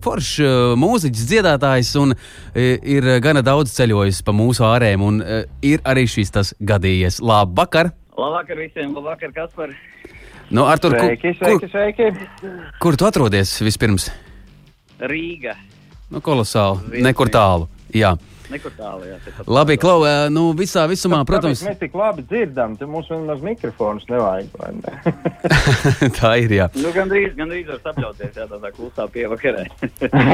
foršs 0.04 0.34
uh, 0.44 0.74
mūziķis, 0.80 1.28
dziedātājs 1.32 1.94
un 2.02 2.16
uh, 2.16 2.60
ir 2.60 3.08
gana 3.24 3.44
daudz 3.46 3.74
ceļojis 3.78 4.22
pa 4.28 4.36
mūsu 4.36 4.68
ārēm. 4.68 5.06
Un 5.08 5.22
uh, 5.24 5.44
ir 5.66 5.84
arī 5.88 6.06
šis 6.12 6.36
tas 6.36 6.54
gadījies. 6.60 7.22
Labvakar! 7.24 7.94
Labvakar 8.20 8.60
visiem! 8.60 8.92
Labvakar, 8.98 9.32
Kaspar! 9.36 9.76
Nu, 10.52 10.66
Artur, 10.68 10.98
sveiki, 10.98 11.32
sveiki, 11.40 11.60
kur, 11.64 11.70
sveiki. 11.72 12.56
kur 12.84 12.98
tu 13.00 13.08
atrodies 13.08 13.54
vispirms? 13.64 14.10
Rīga. 15.00 15.56
Nu, 16.12 16.20
kolosāli. 16.20 17.00
Nekur 17.06 17.32
tālu. 17.32 17.70
Jā. 17.96 18.18
Nekur 18.52 18.74
tālu, 18.76 19.08
jā. 19.08 19.18
Labi, 19.48 19.78
Klau, 19.80 20.04
nu 20.34 20.50
visā 20.58 20.84
visumā, 20.92 21.22
protams. 21.28 21.62
Mēs 21.64 21.80
tik 21.80 21.96
labi 21.96 22.26
dzirdam, 22.28 22.76
te 22.80 22.88
mums 22.90 23.08
vēl 23.12 23.24
maz 23.30 23.44
mikrofonus 23.46 24.08
nevajag, 24.12 24.50
vai 24.60 24.72
ne? 24.76 24.94
tā 26.20 26.34
ir, 26.44 26.56
jā. 26.60 26.68
Nu, 26.76 26.92
gandrīz, 26.96 27.32
gandrīz 27.38 27.72
var 27.72 27.80
sapļauties, 27.86 28.36
jā, 28.36 28.48
tādā 28.52 28.74
klusā 28.76 29.08
pievakarē. 29.14 29.66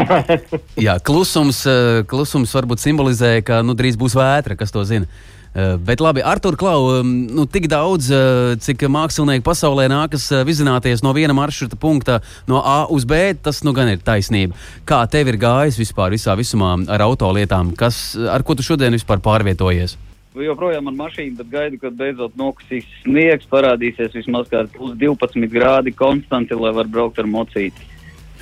jā, 0.88 0.98
klusums, 1.06 1.62
klusums 2.10 2.58
varbūt 2.58 2.82
simbolizē, 2.82 3.36
ka, 3.46 3.62
nu, 3.66 3.78
drīz 3.78 4.00
būs 4.00 4.18
vētra, 4.18 4.58
kas 4.58 4.74
to 4.74 4.86
zina. 4.88 5.10
Eh, 5.58 5.74
bet 5.82 5.98
labi, 6.04 6.22
Artur, 6.22 6.54
Klau, 6.54 7.02
nu, 7.02 7.48
tik 7.50 7.66
daudz, 7.72 8.12
eh, 8.14 8.54
cik 8.62 8.84
mākslinieki 8.94 9.42
pasaulē 9.42 9.88
nākas 9.90 10.28
eh, 10.30 10.44
vizināties 10.46 11.02
no 11.02 11.16
viena 11.18 11.34
maršruta 11.34 11.80
punkta, 11.82 12.20
no 12.46 12.62
A 12.62 12.84
uz 12.94 13.08
B, 13.10 13.34
tas 13.34 13.64
nu 13.66 13.74
gan 13.74 13.90
ir 13.90 14.04
taisnība. 14.06 14.54
Kā 14.86 15.02
tev 15.10 15.32
ir 15.32 15.40
gājis 15.42 15.80
vispār 15.82 16.14
visā 16.14 16.38
visumā 16.38 16.76
ar 16.86 17.02
autolietām? 17.08 17.74
Kas, 17.74 18.14
ar 18.30 18.46
ko 18.46 18.54
tu 18.54 18.62
šodien 18.62 18.94
vispār 18.94 19.18
pārvietojies? 19.18 19.98
Joprojām 20.38 20.92
ar 20.92 20.98
mašīnu, 21.00 21.40
bet 21.40 21.50
gaidu, 21.50 21.82
kad 21.82 21.98
beidzot 21.98 22.38
nokusīs 22.38 22.86
sniegs, 23.02 23.50
parādīsies 23.50 24.14
vismaz 24.14 24.52
kāds 24.54 24.70
plus 24.78 24.94
12 25.02 25.50
grādi 25.50 25.96
konstanti, 25.98 26.54
lai 26.54 26.76
var 26.78 26.86
braukt 26.86 27.18
ar 27.18 27.26
mocīti. 27.26 27.96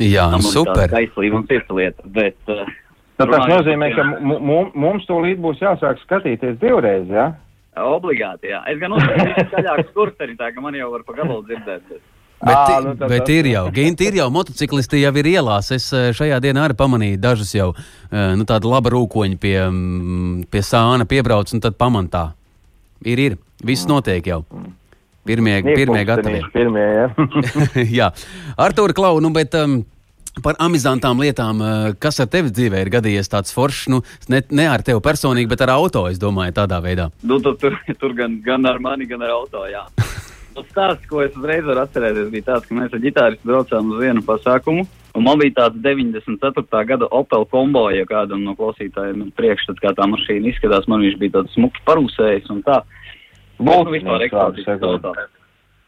Jā, 0.03 0.27
nu, 0.35 0.43
super. 0.43 0.91
Kaislība 0.91 1.39
un 1.39 1.47
cita 1.47 1.79
lieta, 1.79 2.03
bet 2.11 2.51
uh, 2.51 2.67
Tad 3.15 3.31
tas 3.31 3.45
nozīmē, 3.47 3.91
ka 3.95 4.03
mums 4.75 5.05
tūlīt 5.07 5.39
būs 5.43 5.61
jāsāk 5.63 6.01
skatīties 6.03 6.57
divreiz, 6.59 7.07
jā? 7.07 7.29
Ja? 7.31 7.85
Obligāti, 7.85 8.51
jā. 8.51 8.61
Es 8.71 8.79
gan 8.79 8.95
uzsveru 8.95 9.47
skaļāku 9.49 9.87
skurteri, 9.91 10.35
tā 10.39 10.51
ka 10.55 10.63
man 10.63 10.75
jau 10.77 10.89
var 10.93 11.03
pa 11.07 11.15
gabalu 11.17 11.43
dzirdēt. 11.47 11.87
Bet... 11.89 12.03
Bet, 12.45 12.51
à, 12.51 12.79
nu, 12.83 12.91
tad, 12.99 13.07
bet 13.09 13.29
ir 13.31 13.47
jau, 13.47 13.63
Ginti, 13.73 14.09
ir 14.09 14.17
jau 14.19 14.25
motociklisti 14.29 14.99
jau 14.99 15.11
ir 15.17 15.29
ielās. 15.31 15.71
Es 15.71 15.87
šajā 15.89 16.41
dienā 16.43 16.65
arī 16.67 16.75
pamanīju 16.77 17.19
dažus 17.23 17.53
jau 17.55 17.69
nu, 18.11 18.45
tādu 18.47 18.69
labu 18.73 18.91
rūkoņu 18.91 19.39
pie, 19.41 19.55
pie 20.51 20.63
sāna 20.67 21.07
piebrauc 21.09 21.55
un 21.55 21.63
tad 21.63 21.79
pamantā. 21.79 22.27
Ir, 23.07 23.21
ir. 23.23 23.37
Viss 23.65 23.87
notiek 23.87 24.27
jau. 24.27 24.43
Pirmie, 25.25 25.55
pirmie 25.63 26.03
gatavi. 26.05 26.43
Pirmie, 26.53 26.85
jā. 26.85 27.07
jā. 28.01 28.09
Artūra 28.61 28.93
Klau, 28.93 29.17
nu, 29.23 29.31
bet. 29.35 29.55
Um, 29.57 29.79
Par 30.43 30.57
amizantām 30.59 31.21
lietām, 31.23 31.61
eh, 31.63 31.93
kas 31.99 32.19
ar 32.19 32.27
tevi 32.27 32.51
dzīvē 32.51 32.81
ir 32.83 32.91
gadījies 32.91 33.31
tāds 33.31 33.53
foršs, 33.55 33.87
nu, 33.87 34.01
ne, 34.27 34.41
ne 34.51 34.67
ar 34.67 34.83
tevi 34.83 34.99
personīgi, 34.99 35.47
bet 35.47 35.61
ar 35.61 35.75
auto, 35.77 36.07
es 36.11 36.19
domāju, 36.19 36.51
tādā 36.59 36.81
veidā. 36.83 37.09
Nu, 37.23 37.39
tur, 37.39 37.55
tur, 37.55 37.77
tur 37.99 38.13
gan, 38.13 38.41
gan 38.43 38.65
ar 38.65 38.79
mani, 38.79 39.07
gan 39.07 39.23
ar 39.23 39.31
auto, 39.37 39.63
jā. 39.71 39.85
Tas 39.95 40.67
stāsts, 40.73 41.07
ko 41.07 41.21
es 41.23 41.35
uzreiz 41.39 41.63
varu 41.63 41.85
atcerēties, 41.85 42.27
bija 42.33 42.49
tāds, 42.51 42.67
ka 42.67 42.75
mēs 42.75 42.91
ar 42.91 43.03
ģitāristu 43.05 43.47
braucām 43.47 43.93
uz 43.93 44.03
vienu 44.03 44.25
pasākumu, 44.27 44.83
un 45.15 45.23
man 45.23 45.39
bija 45.39 45.55
tāds 45.61 45.79
94. 45.85 46.83
gada 46.91 47.07
Opel 47.15 47.47
kombo, 47.47 47.87
ja 47.95 48.03
kādam 48.09 48.43
no 48.43 48.57
klausītājiem 48.59 49.31
priekšstats, 49.39 49.79
kā 49.79 49.95
tā 49.95 50.09
mašīna 50.11 50.51
izskatās, 50.51 50.89
man 50.91 51.05
viņš 51.07 51.15
bija 51.21 51.37
tāds 51.39 51.55
smuki 51.55 51.79
parūsējis 51.87 52.51
un 52.51 52.61
tā. 52.67 52.81
Būtu 53.55 53.95
vispār 53.95 54.27
eksotisks. 54.27 55.34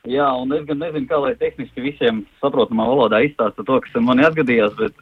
Jā, 0.08 0.28
un 0.40 0.54
es 0.56 0.64
gan 0.68 0.80
nezinu, 0.80 1.08
kā 1.10 1.20
lai 1.20 1.34
tehniski 1.40 1.84
visiem 1.84 2.22
saprotamā 2.42 2.86
valodā 2.88 3.20
izstāsta 3.26 3.66
to, 3.68 3.80
kas 3.84 3.96
man 4.04 4.24
atgadījās, 4.24 4.76
bet 4.80 4.96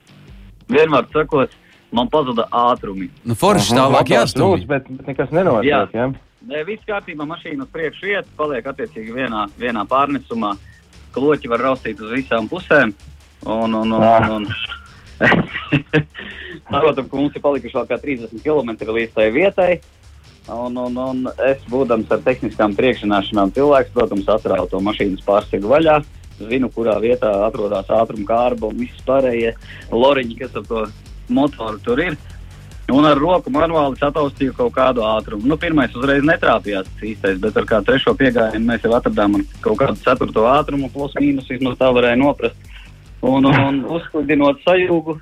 vienmēr 0.71 1.05
sakot, 1.13 1.53
man 1.95 2.09
pazuda 2.11 2.47
ātrumi. 2.49 3.11
Nu, 3.27 3.37
forši 3.37 3.77
tālāk 3.77 4.13
jāstumj. 4.15 4.65
Bet, 4.69 4.87
bet 4.89 5.11
nekas 5.11 5.33
nenotiek, 5.35 5.69
jā. 5.69 5.83
jā? 5.93 6.07
Nē, 6.45 6.61
viss 6.67 6.85
kārtībā, 6.85 7.25
mašīna 7.25 7.65
uz 7.65 7.73
priekšu 7.73 8.09
iet, 8.11 8.27
paliek 8.37 8.65
attiecīgi 8.69 9.13
vienā, 9.15 9.45
vienā 9.61 9.85
pārnesumā. 9.89 10.53
Kloķi 11.15 11.49
var 11.49 11.63
raustīt 11.69 12.01
uz 12.03 12.11
visām 12.13 12.49
pusēm. 12.51 12.91
Un, 13.45 13.73
un, 13.77 13.93
un, 13.93 14.03
un, 14.03 14.31
un. 14.35 14.47
Saprotam, 16.65 17.07
ka 17.07 17.17
mums 17.17 17.37
ir 17.37 17.43
palikuši 17.45 17.77
vēl 17.77 17.87
kā 17.89 17.97
30 18.01 18.41
km 18.45 18.73
līdz 18.97 19.13
tai 19.15 19.29
vietai. 19.33 19.69
Un, 20.45 20.75
un, 20.77 20.97
un 21.01 21.23
es, 21.41 21.63
būdams 21.71 22.11
ar 22.13 22.21
tehniskām 22.21 22.75
priekšzināšanām, 22.77 23.53
cilvēks, 23.55 23.93
protams, 23.95 24.27
atrāvu 24.29 24.69
to 24.69 24.81
mašīnas 24.85 25.25
pārsegu 25.25 25.71
vaļā. 25.71 25.97
Zinu, 26.37 26.69
kurā 26.69 26.99
vietā 27.01 27.31
atrodas 27.47 27.89
ātruma 27.89 28.27
kārba 28.27 28.69
un 28.69 28.83
viss 28.83 29.05
pārējie 29.07 29.55
loriņi, 29.89 30.37
kas 30.41 30.57
ar 30.59 30.65
to 30.69 30.85
motoru 31.33 31.79
tur 31.81 32.01
ir. 32.03 32.17
Un 32.93 33.07
ar 33.09 33.17
roku 33.17 33.49
manuāli 33.49 33.97
sataustīju 33.97 34.53
kaut 34.53 34.75
kādu 34.75 35.01
ātrumu. 35.07 35.47
Nu, 35.49 35.57
pirmais 35.57 35.95
uzreiz 35.97 36.21
netrāpījās 36.27 36.91
īstais, 37.01 37.39
bet 37.41 37.57
ar 37.57 37.65
kā 37.65 37.79
trešo 37.81 38.13
piegājienu 38.19 38.67
mēs 38.67 38.85
jau 38.85 38.93
atradām 38.93 39.39
kaut 39.63 39.79
kādu 39.79 39.97
ceturto 40.03 40.45
ātrumu, 40.51 40.91
plus 40.93 41.15
mīnus, 41.17 41.49
vismaz 41.49 41.79
tā 41.79 41.89
varēja 41.95 42.19
noprast. 42.21 42.74
Un, 43.23 43.47
un 43.47 43.79
uzklidinot 43.95 44.59
sajūgu, 44.65 45.15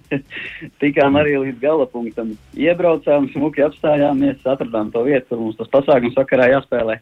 tikām 0.82 1.16
arī 1.18 1.38
līdz 1.40 1.58
gala 1.62 1.86
punktam. 1.90 2.34
Iebraucām, 2.58 3.30
smuki 3.32 3.64
apstājāmies, 3.64 4.44
atradām 4.44 4.92
to 4.94 5.02
vietu, 5.06 5.30
kur 5.32 5.40
mums 5.40 5.58
tas 5.58 5.72
pasākums 5.72 6.18
vakarā 6.18 6.50
jāspēlē. 6.52 6.98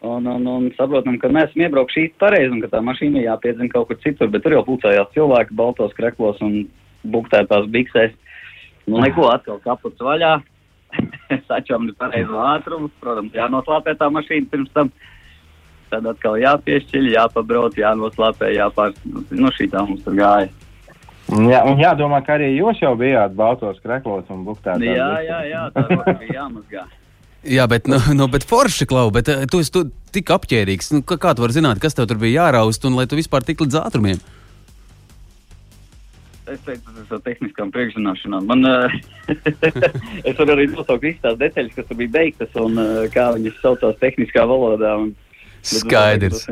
Un, 0.00 0.24
un, 0.30 0.46
un 0.48 0.70
saprotam, 0.78 1.18
ka 1.20 1.28
mēs 1.28 1.50
esam 1.50 1.66
iebraukuši 1.66 2.06
īsti 2.06 2.20
pareizi 2.22 2.54
un 2.54 2.62
ka 2.62 2.70
tā 2.72 2.80
mašīna 2.84 3.20
jāpiedzina 3.26 3.68
kaut 3.68 3.90
kur 3.90 3.98
citur, 4.00 4.30
bet 4.32 4.46
tur 4.46 4.54
jau 4.56 4.62
pulcējās 4.64 5.12
cilvēki 5.12 5.58
baltos 5.58 5.92
kreklos 5.98 6.40
un 6.46 6.62
buktētās 7.12 7.68
biksēs. 7.74 8.14
Nu, 8.86 9.02
neko 9.04 9.28
atkal 9.28 9.60
kaputs 9.60 10.00
vaļā. 10.00 10.38
Sačām 11.50 11.90
pareizo 12.00 12.40
ātrumu. 12.42 12.88
Protams, 13.02 13.36
jānoslāpē 13.36 13.94
tā 14.00 14.08
mašīna 14.08 14.48
pirms 14.50 14.72
tam. 14.72 14.88
Tad 15.90 16.06
atkal 16.06 16.38
jāpiešķiļ, 16.38 17.12
jāpabrauc, 17.16 17.78
jānoslāpē, 17.78 18.52
jāpār... 18.54 18.94
Nu, 19.34 19.50
šī 19.56 19.66
tā 19.72 19.82
mums 19.86 20.04
tur 20.06 20.14
gāja. 20.18 20.50
Jā, 21.30 21.60
un 21.66 21.78
jādomā, 21.78 22.22
ka 22.26 22.34
arī 22.38 22.48
jūs 22.56 22.80
jau 22.82 22.96
bijāt 22.98 23.36
baltos 23.38 23.78
kreklos 23.84 24.30
un 24.34 24.42
buktētās. 24.46 24.82
Jā, 24.82 25.10
jā, 25.26 25.38
jā, 25.46 25.66
tā 25.74 25.84
bija 26.22 26.40
jāmazgā. 26.40 26.86
Jā, 27.46 27.64
bet, 27.70 27.86
nu, 27.88 27.96
nu, 28.18 28.26
bet 28.28 28.44
forši 28.44 28.84
klau, 28.90 29.06
bet 29.14 29.30
eh, 29.32 29.46
tu 29.48 29.62
esi 29.62 29.72
tu 29.72 29.86
tik 30.12 30.28
apģērbīgs. 30.34 30.90
Nu, 30.92 31.04
kā, 31.06 31.16
kā 31.20 31.32
tu 31.32 31.44
vari 31.44 31.56
zināt, 31.56 31.80
kas 31.80 31.96
tev 31.96 32.10
tur 32.10 32.20
bija 32.20 32.44
jāraust 32.44 32.84
un 32.84 32.98
lai 32.98 33.06
tu 33.08 33.16
vispār 33.16 33.46
tik 33.46 33.62
līdz 33.64 33.78
ātrumiem? 33.80 34.20
Es 36.50 36.60
teicu, 36.66 36.90
tas 36.90 37.14
ir 37.14 37.22
tehniskām 37.24 37.70
priekšzināšanām. 37.72 38.50
Man, 38.50 38.66
uh, 38.66 38.92
es 40.28 40.34
varu 40.34 40.56
arī 40.56 40.66
nosaukt 40.72 41.06
visas 41.06 41.22
tās 41.22 41.38
detaļas, 41.40 41.76
kas 41.78 41.88
tur 41.88 42.00
bija 42.02 42.14
beigtas 42.18 42.56
un 42.60 42.76
uh, 42.80 43.04
kā 43.14 43.30
viņas 43.36 43.60
saucās 43.62 44.00
tehniskā 44.02 44.44
valodā. 44.50 44.96
Un, 45.04 45.14
Skaidrs. 45.62 46.46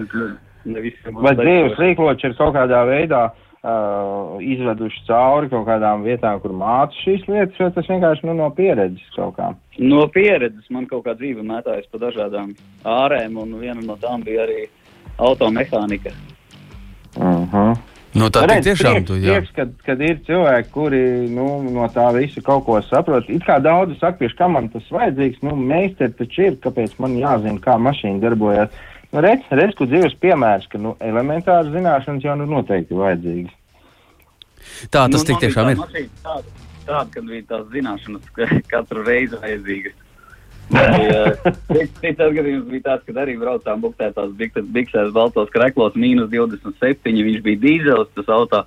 Ne 0.68 0.82
visiem 0.84 1.20
Bet 1.24 1.38
dzīves 1.40 1.78
rīkloči 1.80 2.28
ir 2.28 2.34
kaut 2.38 2.54
kādā 2.56 2.82
veidā 2.88 3.22
uh, 3.30 4.36
izveduši 4.42 5.04
cauri 5.08 5.50
kaut 5.52 5.66
kādām 5.68 6.04
vietām, 6.06 6.40
kur 6.42 6.52
māca 6.52 6.96
šīs 7.04 7.26
lietas, 7.30 7.58
vai 7.60 7.70
tas 7.76 7.90
vienkārši 7.90 8.28
nu, 8.28 8.36
no 8.38 8.50
pieredzes 8.54 9.14
kaut 9.16 9.36
kā. 9.38 9.52
No 9.78 10.06
pieredzes 10.12 10.68
man 10.74 10.88
kaut 10.90 11.06
kā 11.06 11.14
dzīve 11.18 11.46
mētājas 11.46 11.88
pa 11.92 12.02
dažādām 12.02 12.52
ārēm, 12.84 13.38
un 13.40 13.54
viena 13.62 13.80
no 13.84 13.96
tām 14.02 14.26
bija 14.26 14.44
arī 14.48 14.66
automehānika. 15.18 16.12
Uh 17.16 17.46
-huh. 17.52 17.78
Nu, 18.16 18.30
tā 18.32 18.46
tik 18.48 18.64
tiešām 18.64 18.94
prieks, 18.94 19.06
tu, 19.06 19.16
jā. 19.20 19.34
prieks, 19.36 19.50
kad, 19.56 19.72
kad 19.84 20.00
ir 20.00 20.16
cilvēki, 20.26 20.70
kuri 20.72 21.00
nu, 21.28 21.46
no 21.74 21.88
tā 21.92 22.08
visa 22.16 22.40
kaut 22.44 22.64
ko 22.64 22.78
saprot. 22.82 23.28
It 23.28 23.44
kā 23.44 23.58
daudzi 23.60 23.98
saka, 24.00 24.18
pieši, 24.22 24.36
kam 24.38 24.56
man 24.56 24.68
tas 24.72 24.86
vajadzīgs, 24.90 25.42
nu, 25.42 25.54
meistari 25.56 26.16
taču 26.16 26.46
ir, 26.46 26.56
kāpēc 26.64 26.96
man 26.98 27.18
jāzina, 27.20 27.60
kā 27.60 27.76
mašīna 27.76 28.22
darbojas. 28.24 28.70
Nu, 29.08 29.22
redz, 29.24 29.46
redz, 29.56 29.72
kur 29.76 29.88
dzīves 29.88 30.18
piemērs, 30.20 30.66
ka 30.68 30.80
nu, 30.80 30.92
elementāras 31.00 31.70
zināšanas 31.72 32.26
jau 32.26 32.34
nu 32.36 32.48
noteikti 32.50 32.96
vajadzīgas. 32.96 33.54
Tā 34.92 35.06
tas 35.08 35.24
tik 35.24 35.38
man 35.38 35.40
bija 35.40 35.46
tiešām 35.46 35.70
tā 35.70 36.02
ir. 36.02 36.10
Tāda, 36.26 36.66
tāda, 36.84 37.06
kad 37.14 37.30
bija 37.30 37.46
tās 37.48 37.64
zināšanas 37.72 38.34
ka 38.36 38.48
katru 38.68 39.06
reizi 39.06 39.40
vajadzīgas. 39.40 39.96
Cits 42.02 42.20
atgadījums 42.20 42.68
bija 42.68 42.84
tāds, 42.90 43.06
kad 43.08 43.22
arī 43.24 43.38
braucām 43.40 43.80
buktētās 43.80 44.34
biksēs 44.36 45.14
baltos 45.16 45.48
kreklos, 45.54 45.96
mīnus 45.96 46.28
27, 46.34 47.08
viņš 47.08 47.40
bija 47.46 47.62
dīzelis 47.64 48.12
tas 48.18 48.28
auto, 48.28 48.66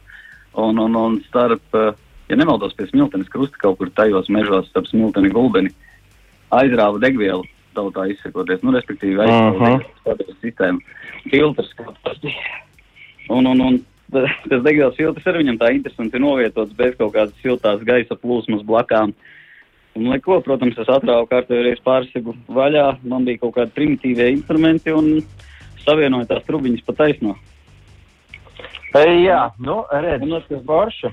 un, 0.58 0.82
un, 0.82 0.98
un 0.98 1.22
starp, 1.28 1.62
eh, 1.78 1.94
ja 2.34 2.42
nemaldos 2.42 2.74
pie 2.74 2.90
smiltenes 2.90 3.30
krusta 3.30 3.62
kaut 3.62 3.78
kur 3.78 3.94
tajos 3.94 4.34
mežos, 4.34 4.74
starp 4.74 4.90
smilteni 4.90 5.30
gulbeni, 5.30 5.76
aizrāva 6.50 6.98
degvielu 7.06 7.46
tautā 7.76 8.08
izsakoties, 8.12 8.62
nu, 8.64 8.74
respektīvi 8.76 9.20
Aha. 9.22 9.76
aizrāva 9.78 10.28
uh 10.28 10.36
sistēmu, 10.42 10.80
filtrs. 11.32 11.72
Un, 13.32 13.46
un, 13.48 13.62
un 13.62 13.78
tas 14.12 14.64
degvielas 14.66 14.98
filtrs 14.98 15.28
arī 15.30 15.44
viņam 15.46 15.60
tā 15.62 15.70
interesanti 15.76 16.18
ir 16.20 16.24
novietots 16.26 16.74
bez 16.76 16.96
kaut 17.00 17.14
kādas 17.16 17.38
siltās 17.44 17.84
gaisa 17.88 18.18
plūsmas 18.20 18.66
blakām. 18.68 19.14
Un, 19.96 20.08
lai 20.08 20.20
ko, 20.24 20.40
protams, 20.44 20.78
es 20.80 20.88
atrāvu 20.88 21.28
kārtējoties 21.32 21.82
pārsegu 21.84 22.36
vaļā, 22.48 22.88
man 23.04 23.26
bija 23.28 23.42
kaut 23.44 23.58
kādi 23.58 23.74
primitīvie 23.76 24.30
instrumenti 24.38 24.94
un 24.96 25.18
savienoju 25.84 26.30
tās 26.30 26.46
trubiņas 26.48 26.86
pa 26.88 26.96
taisno. 27.04 27.36
Ei, 28.96 29.24
jā, 29.24 29.46
nu, 29.64 29.86
redz, 29.92 30.24
Un 30.24 30.34
tas- 30.36 30.66
forša. 30.68 31.12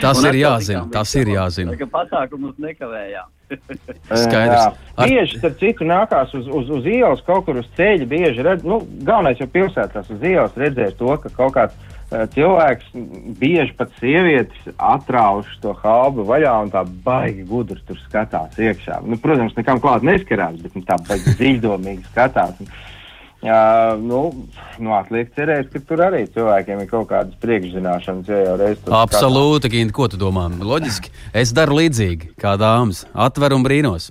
Tas 0.00 0.20
Un 0.22 0.28
ir 0.30 0.36
jāzina, 0.44 0.84
tas 0.92 1.10
ir 1.18 1.26
jāzina. 1.34 1.72
Tā 1.74 1.80
kā 1.82 1.88
pasākumus 1.90 2.54
nekavējām. 2.62 3.28
Skaidrs. 4.14 4.62
Jā. 4.62 4.89
Ar- 5.00 5.08
Bieži, 5.08 5.38
starp 5.40 5.56
citu, 5.60 5.86
nākās 5.88 6.34
uz, 6.36 6.48
uz, 6.48 6.68
uz 6.78 6.88
ielas, 6.88 7.22
kaut 7.26 7.46
kur 7.46 7.60
uz 7.60 7.68
ceļa. 7.78 8.08
Bieži 8.10 8.44
redz, 8.46 8.66
nu, 8.66 8.82
galvenais 9.06 9.40
jau 9.40 9.48
pilsētās 9.50 10.10
uz 10.12 10.26
ielas 10.26 10.58
redzēt 10.60 10.98
to, 11.00 11.14
ka 11.22 11.32
kaut 11.36 11.56
kāds 11.56 11.74
uh, 11.74 12.26
cilvēks, 12.34 12.92
bieži 13.40 13.74
pat 13.78 13.96
sievietes, 14.02 14.70
atrauš 14.76 15.50
to 15.64 15.74
halbu 15.82 16.28
vaļā 16.28 16.54
un 16.66 16.72
tā 16.74 16.84
baigi 17.06 17.46
gudri 17.48 17.80
tur 17.88 17.98
skatās 18.06 18.60
iekšā. 18.60 19.00
Nu, 19.06 19.18
protams, 19.22 19.56
nekam 19.58 19.82
klāt 19.82 20.06
neskarās, 20.06 20.60
bet 20.62 20.76
nu, 20.78 20.84
tā 20.86 21.00
baigi 21.08 21.36
dziļdomīgi 21.40 22.08
skatās. 22.12 22.60
Un, 22.60 22.72
Jā, 23.40 23.96
nu, 23.96 24.18
nu, 24.76 24.90
atliek 24.92 25.30
cerēt, 25.32 25.70
ka 25.72 25.80
tur 25.88 26.02
arī 26.04 26.26
cilvēkiem 26.28 26.82
ir 26.82 26.88
kaut 26.90 27.08
kādas 27.08 27.38
priekšzināšanas, 27.40 28.28
ja 28.28 28.40
jau 28.50 28.56
reiz 28.60 28.82
tur 28.84 28.96
Absolūti, 28.98 29.70
Gint, 29.72 29.94
ko 29.96 30.10
tu 30.12 30.20
domā? 30.20 30.50
Loģiski. 30.60 31.12
Es 31.32 31.54
daru 31.56 31.78
līdzīgi, 31.78 32.34
kā 32.40 32.58
dāmas. 32.60 33.06
Atver 33.16 33.56
un 33.56 33.64
brīnos. 33.64 34.10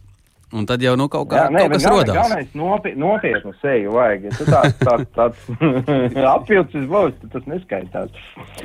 Un 0.50 0.66
tad 0.66 0.82
jau 0.82 0.96
nu, 0.98 1.06
kaut, 1.14 1.28
kā, 1.30 1.44
Jā, 1.44 1.50
nē, 1.54 1.60
kaut 1.62 1.74
kas 1.76 1.84
galvenais- 1.84 2.08
rodās. 2.10 2.16
Galvenais 2.18 2.54
nopi, 2.58 2.92
nopietnu 2.98 3.52
seju 3.62 3.92
vajag. 3.94 4.24
Ja 4.26 4.32
tu 4.34 4.46
tāds 4.50 4.80
tā, 4.82 4.96
tāds 5.14 5.44
apjūts 6.40 6.88
būs, 6.90 7.14
tad 7.22 7.36
tas 7.36 7.44
neskaitās. 7.52 8.10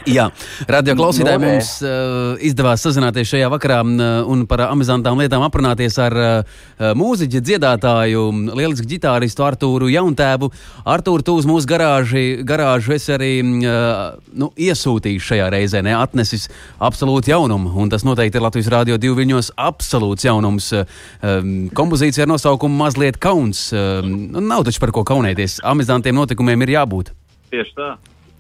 Jā, 0.09 0.31
radio 0.71 0.95
klausītāji 0.97 1.39
Nu, 1.39 1.45
nē. 1.45 1.51
mums 1.53 1.71
uh, 1.85 2.41
izdevās 2.41 2.81
sazināties 2.87 3.29
šajā 3.35 3.51
vakarā 3.53 3.83
uh, 3.85 4.31
un 4.33 4.47
par 4.49 4.63
amizantām 4.71 5.21
lietām 5.21 5.45
aprunāties 5.45 5.99
ar 6.01 6.17
uh, 6.17 6.55
mūziķu, 6.97 7.43
dziedātāju, 7.51 8.23
lielisku 8.57 8.89
ģitāristu 8.89 9.45
Artūru 9.45 9.91
Jauntēvu. 9.93 10.49
Artūru, 10.89 11.21
tu 11.27 11.37
uz 11.37 11.45
mūsu 11.51 11.69
garāži, 11.69 12.25
garāžu 12.49 12.97
esi 12.97 13.13
arī 13.19 13.31
uh, 13.45 14.17
nu, 14.33 14.49
iesūtījis 14.57 15.29
šajā 15.29 15.51
reizē, 15.53 15.85
ne 15.85 15.93
atnesis 16.01 16.49
absolūti 16.81 17.35
jaunumu. 17.35 17.75
Un 17.77 17.93
tas 17.93 18.09
noteikti 18.09 18.41
ir 18.41 18.47
Latvijas 18.49 18.73
Rādio 18.73 18.97
2 18.97 19.15
viņos 19.21 19.53
absolūts 19.61 20.25
jaunums. 20.31 20.73
Uh, 20.81 21.71
kompozīcija 21.77 22.25
ar 22.25 22.33
nosaukumu 22.33 22.79
Mazliet 22.81 23.21
kauns. 23.23 23.67
Uh, 23.75 24.01
nu, 24.07 24.43
nav 24.45 24.65
taču 24.69 24.83
par 24.83 24.95
ko 24.95 25.05
kaunēties. 25.07 25.61
Amizantiem 25.67 26.17
notikumiem 26.17 26.67
ir 26.67 26.77
jābūt. 26.79 27.15
Tieši 27.55 27.79
tā. 27.79 27.95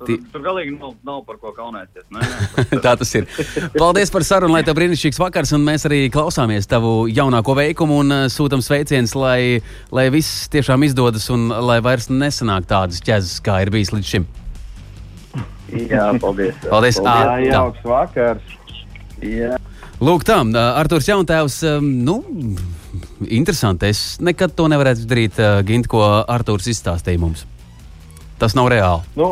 Tur, 0.04 0.18
tur 0.32 0.42
galīgi 0.42 0.74
nav, 0.74 0.94
nav 1.06 1.20
par 1.24 1.38
ko 1.40 1.52
kaunēties. 1.54 2.04
Nē, 2.12 2.20
nē. 2.20 2.78
Tā 2.84 2.94
tas 3.00 3.12
ir. 3.16 3.28
Paldies 3.76 4.10
par 4.12 4.24
sarunu, 4.26 4.52
lai 4.56 4.64
tev 4.66 4.76
brīnišķīgs 4.76 5.20
vakars, 5.22 5.54
un 5.56 5.64
mēs 5.64 5.86
arī 5.88 6.00
klausāmies 6.12 6.68
tavu 6.68 7.06
jaunāko 7.08 7.54
veikumu 7.56 8.00
un 8.02 8.14
uh, 8.14 8.24
sūtam 8.32 8.62
sveicienus, 8.64 9.14
lai, 9.16 9.60
lai 9.94 10.08
viss 10.12 10.48
tiešām 10.52 10.84
izdodas 10.88 11.28
un 11.32 11.48
lai 11.48 11.78
vairs 11.84 12.10
nesanāk 12.12 12.68
tādas 12.70 13.00
ķezas, 13.04 13.38
kā 13.44 13.62
ir 13.64 13.72
bijis 13.74 13.94
līdz 13.94 14.10
šim. 14.16 14.26
Jā, 15.74 16.10
paldies. 16.22 16.58
Paldies. 16.68 17.00
Jā, 17.00 17.10
Ā, 17.10 17.14
tā. 17.38 17.48
jauks 17.48 17.86
vakars. 17.88 18.56
Jā. 19.24 19.56
Lūk, 20.04 20.26
tā, 20.26 20.36
Arthurs 20.74 21.08
Jauntēvs, 21.08 21.60
um, 21.70 21.86
nu, 22.04 22.18
interesanti. 23.28 23.90
Es 23.92 24.20
nekad 24.22 24.54
to 24.56 24.68
nevarētu 24.70 25.08
darīt, 25.10 25.40
uh, 25.42 25.58
Gint, 25.66 25.88
ko 25.90 26.04
Arthurs 26.04 26.68
izstāstīja 26.70 27.20
mums. 27.22 27.44
Tas 28.40 28.56
nav 28.58 28.68
reāli. 28.72 29.04
Nu, 29.18 29.28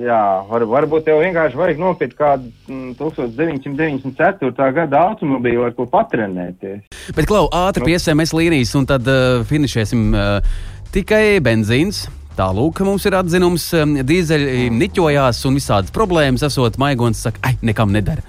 jā, 0.00 0.20
var, 0.48 0.64
varbūt 0.70 1.06
tev 1.06 1.20
vienkārši 1.20 1.58
vajag 1.58 1.80
nopirkt 1.80 2.16
kādu 2.18 2.50
mm, 2.68 2.94
1994. 2.98 4.70
gada 4.78 5.02
automobīlu, 5.10 5.66
ar 5.68 5.74
ko 5.76 5.88
patrenēties. 5.90 6.86
Bet, 7.12 7.28
Klau, 7.28 7.46
ātri 7.52 7.86
pie 7.90 7.98
SMS 8.00 8.34
līnijas, 8.36 8.74
un 8.78 8.88
tad 8.88 9.08
uh, 9.10 9.42
finišēsim 9.48 10.06
uh, 10.14 10.54
tikai 10.94 11.38
benzīns. 11.44 12.06
Tālūk, 12.36 12.82
mums 12.84 13.06
ir 13.08 13.14
atzinums, 13.16 13.70
um, 13.78 13.94
dīzeļi 14.04 14.66
niķojās 14.74 15.38
un 15.48 15.56
visādas 15.56 15.92
problēmas, 15.94 16.44
esot 16.44 16.76
maigons, 16.80 17.22
saka, 17.24 17.40
ai, 17.48 17.54
nekam 17.64 17.94
nedara. 17.94 18.24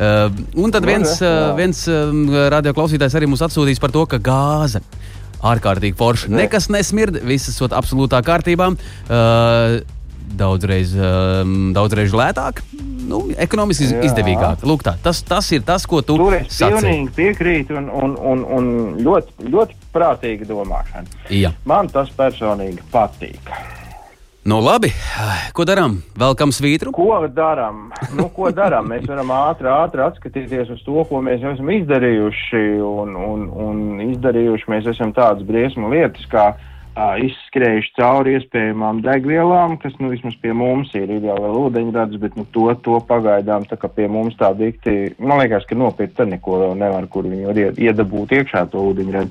Uh, 0.00 0.32
un 0.64 0.72
tad 0.72 0.86
viens, 0.88 1.10
uh, 1.20 1.50
viens 1.58 1.84
um, 1.92 2.22
radioklausītājs 2.56 3.18
arī 3.20 3.28
mums 3.28 3.42
atsūtīs 3.44 3.80
par 3.82 3.92
to, 3.92 4.06
ka 4.08 4.16
gāze 4.16 4.80
ārkārtīgi 5.44 5.96
forša. 5.96 6.30
Ne. 6.32 6.46
Nekas 6.46 6.70
nesmird, 6.72 7.18
viss 7.28 7.52
esot 7.52 7.76
absolūtā 7.76 8.22
kārtībā. 8.24 8.72
Uh, 9.10 9.80
Daudzreiz, 10.30 10.92
um, 10.94 11.72
daudzreiz 11.74 12.12
lētāk, 12.14 12.60
nu, 13.10 13.24
ekonomiski 13.42 13.88
iz- 13.88 13.94
izdevīgāk. 14.06 14.62
Lūk, 14.62 14.84
tā, 14.86 14.92
tas, 15.02 15.24
tas 15.26 15.48
ir 15.50 15.64
tas, 15.66 15.82
ko 15.90 16.04
tu 16.06 16.14
Tur 16.20 16.36
es 16.38 16.54
pilnīgi 16.62 17.10
piekrītu 17.16 17.74
un, 17.74 17.88
un, 17.90 18.14
un, 18.14 18.44
un 18.46 18.68
ļoti, 19.02 19.48
ļoti 19.50 19.74
prātīga 19.90 20.46
domāšana. 20.46 21.10
Jā. 21.34 21.50
Man 21.66 21.90
tas 21.90 22.12
personīgi 22.14 22.78
patīk. 22.94 23.50
Nu, 24.50 24.56
labi. 24.58 24.88
Ko 25.54 25.62
darām? 25.62 26.00
Velkam 26.18 26.50
svītru. 26.50 26.90
Ko 26.96 27.20
darām? 27.30 27.92
Nu, 28.18 28.24
ko 28.34 28.48
darām? 28.50 28.88
Mēs 28.90 29.04
varam 29.06 29.30
ātri, 29.30 29.68
ātri 29.70 30.02
atskatīties 30.02 30.72
uz 30.74 30.80
to, 30.82 31.04
ko 31.06 31.20
mēs 31.22 31.44
esam 31.52 31.70
izdarījuši. 31.70 32.62
Un, 32.82 33.14
un, 33.14 33.44
un 33.66 33.84
izdarījuši 34.08 34.72
mēs 34.72 34.88
esam 34.90 35.12
tādas 35.14 35.46
briesmu 35.46 35.92
lietas, 35.92 36.26
kā 36.32 36.48
izskrējuši 36.98 37.92
cauri 37.96 38.34
iespējamām 38.38 39.00
degvielām, 39.04 39.76
kas 39.80 39.94
nu, 40.02 40.10
vismaz 40.10 40.34
pie 40.42 40.52
mums 40.56 40.90
ir. 40.98 41.10
Ir 41.10 41.28
jau 41.28 41.36
vēl 41.38 41.58
ūdeņrads, 41.64 42.18
bet 42.22 42.36
nu, 42.38 42.44
to, 42.54 42.66
to 42.84 42.98
pagaidām 43.06 43.66
tā 43.70 43.78
pie 43.94 44.08
mums 44.10 44.36
tā 44.40 44.50
dikti. 44.58 45.14
Man 45.22 45.40
liekas, 45.40 45.66
ka 45.68 45.78
nopirkt 45.78 46.16
te 46.18 46.26
neko 46.28 46.58
vēl 46.64 46.74
nevar, 46.80 47.06
kur 47.12 47.28
viņi 47.30 47.46
var 47.46 47.60
iedabūt 47.78 48.34
iekšā 48.40 48.66
to 48.72 48.82
ūdeņradu. 48.90 49.30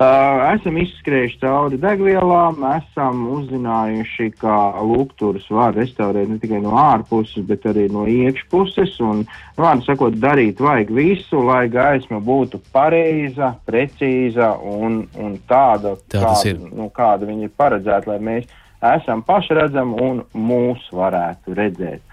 Uh, 0.00 0.46
esam 0.54 0.78
izskrējuši 0.80 1.40
cauri 1.42 1.80
degvielām, 1.82 2.62
esam 2.78 3.26
uzzinājuši, 3.36 4.30
ka 4.40 4.56
lūgturus 4.80 5.50
var 5.52 5.74
restaurēt 5.76 6.30
ne 6.30 6.38
tikai 6.42 6.62
no 6.64 6.76
ārpuses, 6.78 7.42
bet 7.48 7.66
arī 7.68 7.88
no 7.92 8.06
iekšpuses. 8.10 8.96
Un, 9.04 9.26
vārdu 9.62 9.86
sakot, 9.86 10.16
darīt 10.20 10.60
vajag 10.62 10.90
visu, 10.94 11.40
lai 11.46 11.64
gaisma 11.72 12.20
būtu 12.24 12.60
pareiza, 12.74 13.54
precīza 13.68 14.52
un, 14.58 15.04
un 15.20 15.36
tāda, 15.48 15.96
Tā 16.10 16.24
kāda, 16.24 16.54
nu, 16.70 16.88
kāda 16.94 17.28
viņa 17.28 17.48
ir 17.48 17.54
paredzēta, 17.60 18.10
lai 18.12 18.18
mēs 18.30 18.48
esam 18.94 19.22
pašredzami 19.26 20.00
un 20.04 20.22
mūs 20.34 20.86
varētu 20.96 21.56
redzēt. 21.56 22.04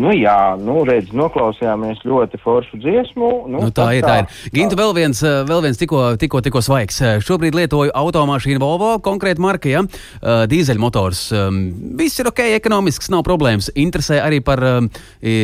Nu, 0.00 0.12
jā, 0.16 0.54
nu, 0.60 0.80
redz, 0.88 1.10
noklausījāmies 1.16 2.00
ļoti 2.08 2.40
foršu 2.40 2.80
dziesmu. 2.80 3.30
Nu, 3.52 3.60
Nu, 3.60 3.68
tā 3.74 3.90
ir. 3.98 4.04
Tā 4.06 4.22
ir. 4.22 4.36
Ginta, 4.54 4.78
vēl 4.78 4.94
viens, 4.96 5.20
eh, 5.26 5.42
vēl 5.48 5.60
viens 5.66 5.80
tikko, 5.80 6.16
tikko, 6.20 6.40
tikko 6.40 6.62
svaigs. 6.64 7.00
Eh, 7.04 7.18
Šobrīd 7.20 7.58
lietoju 7.58 7.92
automašīnu 7.92 8.62
Volvo, 8.62 8.94
konkrēti 9.04 9.44
marka, 9.44 9.68
ja? 9.68 9.82
Eh, 9.84 10.46
dīzeļmotors. 10.48 11.20
Um, 11.36 11.60
Viss 12.00 12.18
ir 12.20 12.30
ok, 12.30 12.40
ekonomisks, 12.56 13.10
nav 13.10 13.24
problēmas. 13.28 13.68
Interesē 13.76 14.22
arī 14.24 14.40
par, 14.42 14.62
um, 14.64 14.88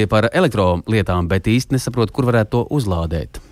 par 0.09 0.31
elektrolietām, 0.33 1.29
bet 1.29 1.45
īsti 1.45 1.77
nesaprotu, 1.77 2.13
kur 2.13 2.25
varētu 2.25 2.51
to 2.51 2.65
uzlādēt. 2.71 3.46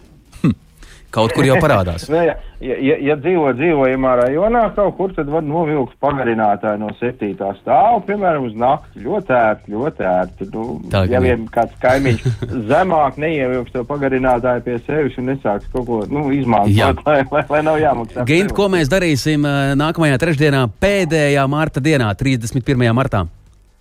Kaut 1.15 1.35
kur 1.35 1.47
jau 1.47 1.59
parādās. 1.63 2.09
Nu, 2.15 2.21
ja, 2.23 2.35
ja, 2.63 2.95
ja, 3.03 3.15
dzīvo 3.19 3.51
dzīvojamā 3.59 4.13
rajonā 4.21 4.63
kaut 4.77 4.95
kur, 4.99 5.13
tad 5.17 5.29
var 5.33 5.43
novilkt 5.45 5.97
pagarinātāju 6.03 6.81
no 6.81 6.91
septītā 7.01 7.51
stāva, 7.59 7.99
piemēram, 8.07 8.47
uz 8.49 8.55
nakti. 8.59 9.03
Ļoti 9.05 9.35
ērti, 9.37 9.73
ļoti 9.75 10.07
ērti. 10.09 10.49
Nu, 10.55 10.65
Tā, 10.93 11.03
ja 11.11 11.21
vien 11.25 11.47
kāds 11.53 11.75
kaimiņš 11.83 12.25
zemāk 12.71 13.19
neievilks 13.21 13.75
to 13.75 13.85
pagarinātāju 13.89 14.65
pie 14.67 14.79
sevis 14.87 15.19
un 15.21 15.31
nesāks 15.33 15.69
kaut 15.75 15.87
ko 15.91 16.01
nu, 16.11 16.27
izmantot, 16.37 17.03
lai, 17.09 17.21
lai, 17.35 17.45
lai 17.57 17.63
nav 17.67 17.81
jāmaksā. 17.83 18.27
Gint, 18.31 18.55
ko 18.57 18.71
mēs 18.73 18.93
darīsim 18.93 19.47
eh, 19.49 19.75
nākamajā 19.81 20.21
trešdienā, 20.23 20.67
pēdējā 20.83 21.47
marta 21.51 21.83
dienā, 21.85 22.13
31. 22.19 22.91
martā? 22.97 23.25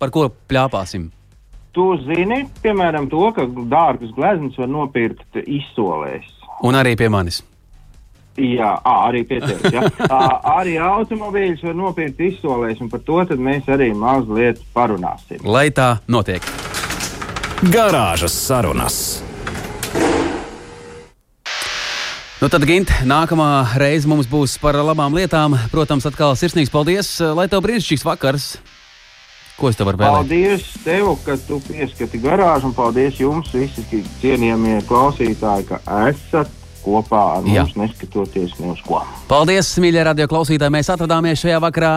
Par 0.02 0.12
ko 0.14 0.28
pļāpāsim? 0.50 1.08
Tu 1.74 1.84
zini, 2.04 2.44
piemēram, 2.62 3.08
to, 3.10 3.24
ka 3.34 3.46
dārgus 3.70 4.12
glezniecības 4.14 4.60
var 4.62 4.68
nopirkt 4.70 5.38
izsolēs. 5.42 6.28
Un 6.64 6.78
arī 6.78 6.94
pie 6.96 7.10
manis. 7.12 7.42
Jā, 8.34 8.72
ā, 8.82 8.94
arī 9.06 9.22
pieteikts. 9.28 9.70
Ja? 9.70 9.84
Arī 10.56 10.74
automobīļus 10.82 11.62
var 11.68 11.76
nopirkt 11.78 12.18
izsolēs, 12.24 12.80
un 12.82 12.90
par 12.90 13.04
to 13.06 13.20
mēs 13.38 13.68
arī 13.70 13.92
mazliet 13.94 14.58
parunāsim. 14.74 15.44
Lai 15.46 15.68
tā 15.70 16.00
notiek. 16.10 16.42
Garāžas 17.70 18.34
sarunas. 18.34 18.98
Nu 22.42 22.50
tad, 22.52 22.66
Gint, 22.68 22.90
nākamā 23.06 23.76
reize 23.80 24.10
mums 24.10 24.26
būs 24.28 24.58
par 24.60 24.76
labām 24.76 25.14
lietām. 25.16 25.54
Protams, 25.72 26.04
atkal 26.10 26.34
sirsnīgs 26.36 26.72
paldies, 26.72 27.14
lai 27.22 27.46
tev 27.48 27.62
brīnišķīgs 27.64 28.04
vakars. 28.04 28.48
Ko 29.54 29.70
es 29.70 29.78
tev 29.78 29.86
varu 29.86 30.00
vēlēt? 30.00 30.16
Paldies 30.24 30.66
tev, 30.82 31.12
ka 31.22 31.36
tu 31.46 31.60
pieskati 31.68 32.18
garāžu, 32.22 32.72
un 32.72 32.74
paldies 32.74 33.20
jums, 33.22 33.52
visi 33.54 34.02
cienījamie 34.22 34.80
klausītāji, 34.88 35.68
ka 35.68 35.80
esat 36.08 36.50
kopā 36.84 37.20
ar 37.38 37.46
Jā. 37.48 37.62
mums, 37.62 37.76
neskatoties 37.78 38.56
ne 38.60 38.72
uz 38.74 38.80
ko. 38.84 39.00
Paldies, 39.30 39.70
mīļie 39.80 40.02
radio 40.10 40.26
klausītāji! 40.30 40.74
Mēs 40.74 40.90
atradāmies 40.92 41.40
šajā 41.40 41.60
vakarā 41.64 41.92